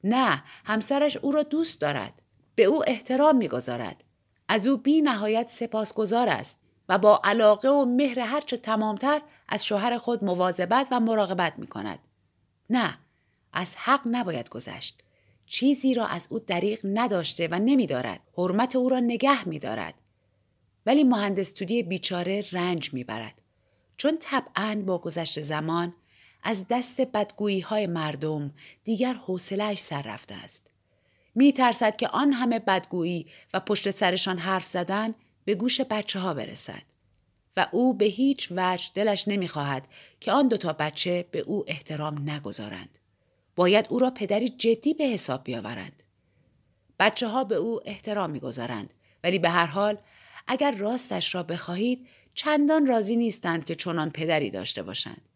نه 0.05 0.43
همسرش 0.65 1.17
او 1.17 1.33
را 1.33 1.43
دوست 1.43 1.81
دارد 1.81 2.23
به 2.55 2.65
او 2.65 2.85
احترام 2.87 3.37
می‌گذارد 3.37 4.05
از 4.49 4.67
او 4.67 4.77
بی 4.77 5.03
نهایت 5.03 5.49
سپاسگزار 5.49 6.29
است 6.29 6.59
و 6.89 6.99
با 6.99 7.21
علاقه 7.25 7.69
و 7.69 7.85
مهر 7.85 8.21
هرچه 8.21 8.57
تمامتر 8.57 9.21
از 9.49 9.67
شوهر 9.67 9.99
خود 9.99 10.25
مواظبت 10.25 10.89
و 10.91 11.01
مراقبت 11.01 11.59
می 11.59 11.67
کند. 11.67 11.99
نه 12.71 12.99
از 13.53 13.77
حق 13.77 14.01
نباید 14.07 14.49
گذشت 14.49 15.03
چیزی 15.47 15.95
را 15.95 16.07
از 16.07 16.29
او 16.31 16.39
دریغ 16.39 16.79
نداشته 16.85 17.49
و 17.51 17.55
نمی 17.55 17.87
دارد. 17.87 18.21
حرمت 18.39 18.77
او 18.77 18.89
را 18.89 19.01
نگه 19.01 19.49
می 19.49 19.59
دارد. 19.59 19.95
ولی 20.87 21.05
مهندس 21.05 21.53
تودی 21.53 21.83
بیچاره 21.83 22.45
رنج 22.53 22.95
می 22.95 23.05
برد. 23.05 23.43
چون 23.97 24.17
طبعا 24.21 24.83
با 24.87 24.99
گذشت 24.99 25.43
زمان 25.43 25.95
از 26.43 26.67
دست 26.71 27.01
بدگویی 27.01 27.61
های 27.61 27.87
مردم 27.87 28.53
دیگر 28.85 29.15
حوصلهش 29.15 29.79
سر 29.79 30.03
رفته 30.03 30.35
است. 30.35 30.71
می 31.35 31.53
ترسد 31.53 31.97
که 31.97 32.09
آن 32.09 32.33
همه 32.33 32.59
بدگویی 32.59 33.27
و 33.55 33.61
پشت 33.61 33.91
سرشان 33.91 34.39
حرف 34.39 34.67
زدن 34.67 35.15
به 35.45 35.55
گوش 35.55 35.81
بچه 35.81 36.19
ها 36.19 36.35
برسد. 36.35 36.83
و 37.57 37.67
او 37.73 37.95
به 37.95 38.05
هیچ 38.05 38.49
وجه 38.57 38.91
دلش 38.95 39.29
نمی‌خواهد 39.29 39.89
که 40.21 40.33
آن 40.33 40.49
دوتا 40.49 40.73
بچه 40.73 41.25
به 41.31 41.39
او 41.39 41.65
احترام 41.69 42.31
نگذارند. 42.31 42.99
باید 43.57 43.87
او 43.89 43.99
را 43.99 44.11
پدری 44.11 44.49
جدی 44.49 44.95
به 44.95 45.05
حساب 45.05 45.45
بیاورند. 45.45 46.03
بچه 46.99 47.29
ها 47.29 47.45
به 47.45 47.55
او 47.55 47.81
احترام 47.85 48.31
می‌گذارند 48.31 48.95
ولی 49.25 49.39
به 49.39 49.51
هر 49.51 49.67
حال 49.67 49.99
اگر 50.47 50.71
راستش 50.71 51.35
را 51.35 51.43
بخواهید 51.43 52.07
چندان 52.35 52.87
راضی 52.87 53.17
نیستند 53.17 53.65
که 53.65 53.75
چنان 53.75 54.11
پدری 54.11 54.51
داشته 54.51 54.83
باشند. 54.83 55.30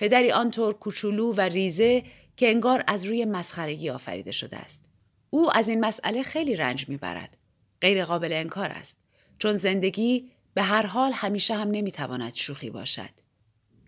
پدری 0.00 0.32
آنطور 0.32 0.74
کوچولو 0.74 1.32
و 1.32 1.40
ریزه 1.40 2.04
که 2.36 2.50
انگار 2.50 2.84
از 2.86 3.04
روی 3.04 3.24
مسخرگی 3.24 3.90
آفریده 3.90 4.32
شده 4.32 4.56
است. 4.56 4.84
او 5.30 5.56
از 5.56 5.68
این 5.68 5.80
مسئله 5.80 6.22
خیلی 6.22 6.56
رنج 6.56 6.88
می‌برد. 6.88 7.36
غیر 7.80 8.04
قابل 8.04 8.32
انکار 8.32 8.70
است. 8.70 8.96
چون 9.38 9.56
زندگی 9.56 10.30
به 10.54 10.62
هر 10.62 10.86
حال 10.86 11.12
همیشه 11.12 11.54
هم 11.54 11.70
نمی‌تواند 11.70 12.34
شوخی 12.34 12.70
باشد. 12.70 13.10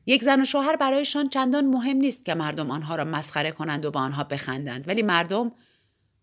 یک 0.06 0.22
زن 0.22 0.40
و 0.40 0.44
شوهر 0.44 0.76
برایشان 0.76 1.28
چندان 1.28 1.66
مهم 1.66 1.96
نیست 1.96 2.24
که 2.24 2.34
مردم 2.34 2.70
آنها 2.70 2.96
را 2.96 3.04
مسخره 3.04 3.50
کنند 3.50 3.84
و 3.84 3.90
با 3.90 4.00
آنها 4.00 4.24
بخندند 4.24 4.88
ولی 4.88 5.02
مردم 5.02 5.52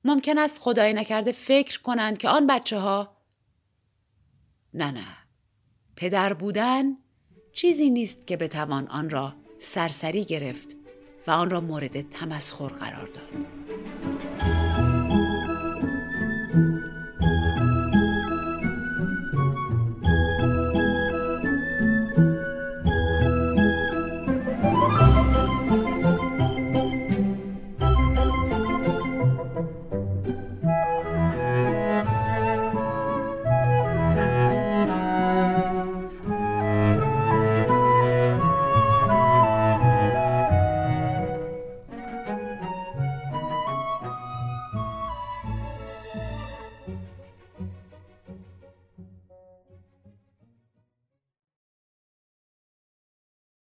ممکن 0.04 0.38
است 0.38 0.60
خدای 0.62 0.94
نکرده 0.94 1.32
فکر 1.32 1.82
کنند 1.82 2.18
که 2.18 2.30
آن 2.30 2.48
بچه 2.48 2.78
ها 2.78 3.18
نه 4.74 4.92
نه 4.92 5.06
پدر 5.96 6.34
بودن 6.34 6.84
چیزی 7.54 7.90
نیست 7.90 8.28
که 8.28 8.38
بتوان 8.38 8.88
آن 8.88 9.10
را 9.10 9.36
سرسری 9.62 10.26
گرفت 10.26 10.76
و 11.28 11.32
آن 11.32 11.50
را 11.50 11.62
مورد 11.62 12.10
تمسخر 12.10 12.68
قرار 12.68 13.08
داد. 13.08 13.59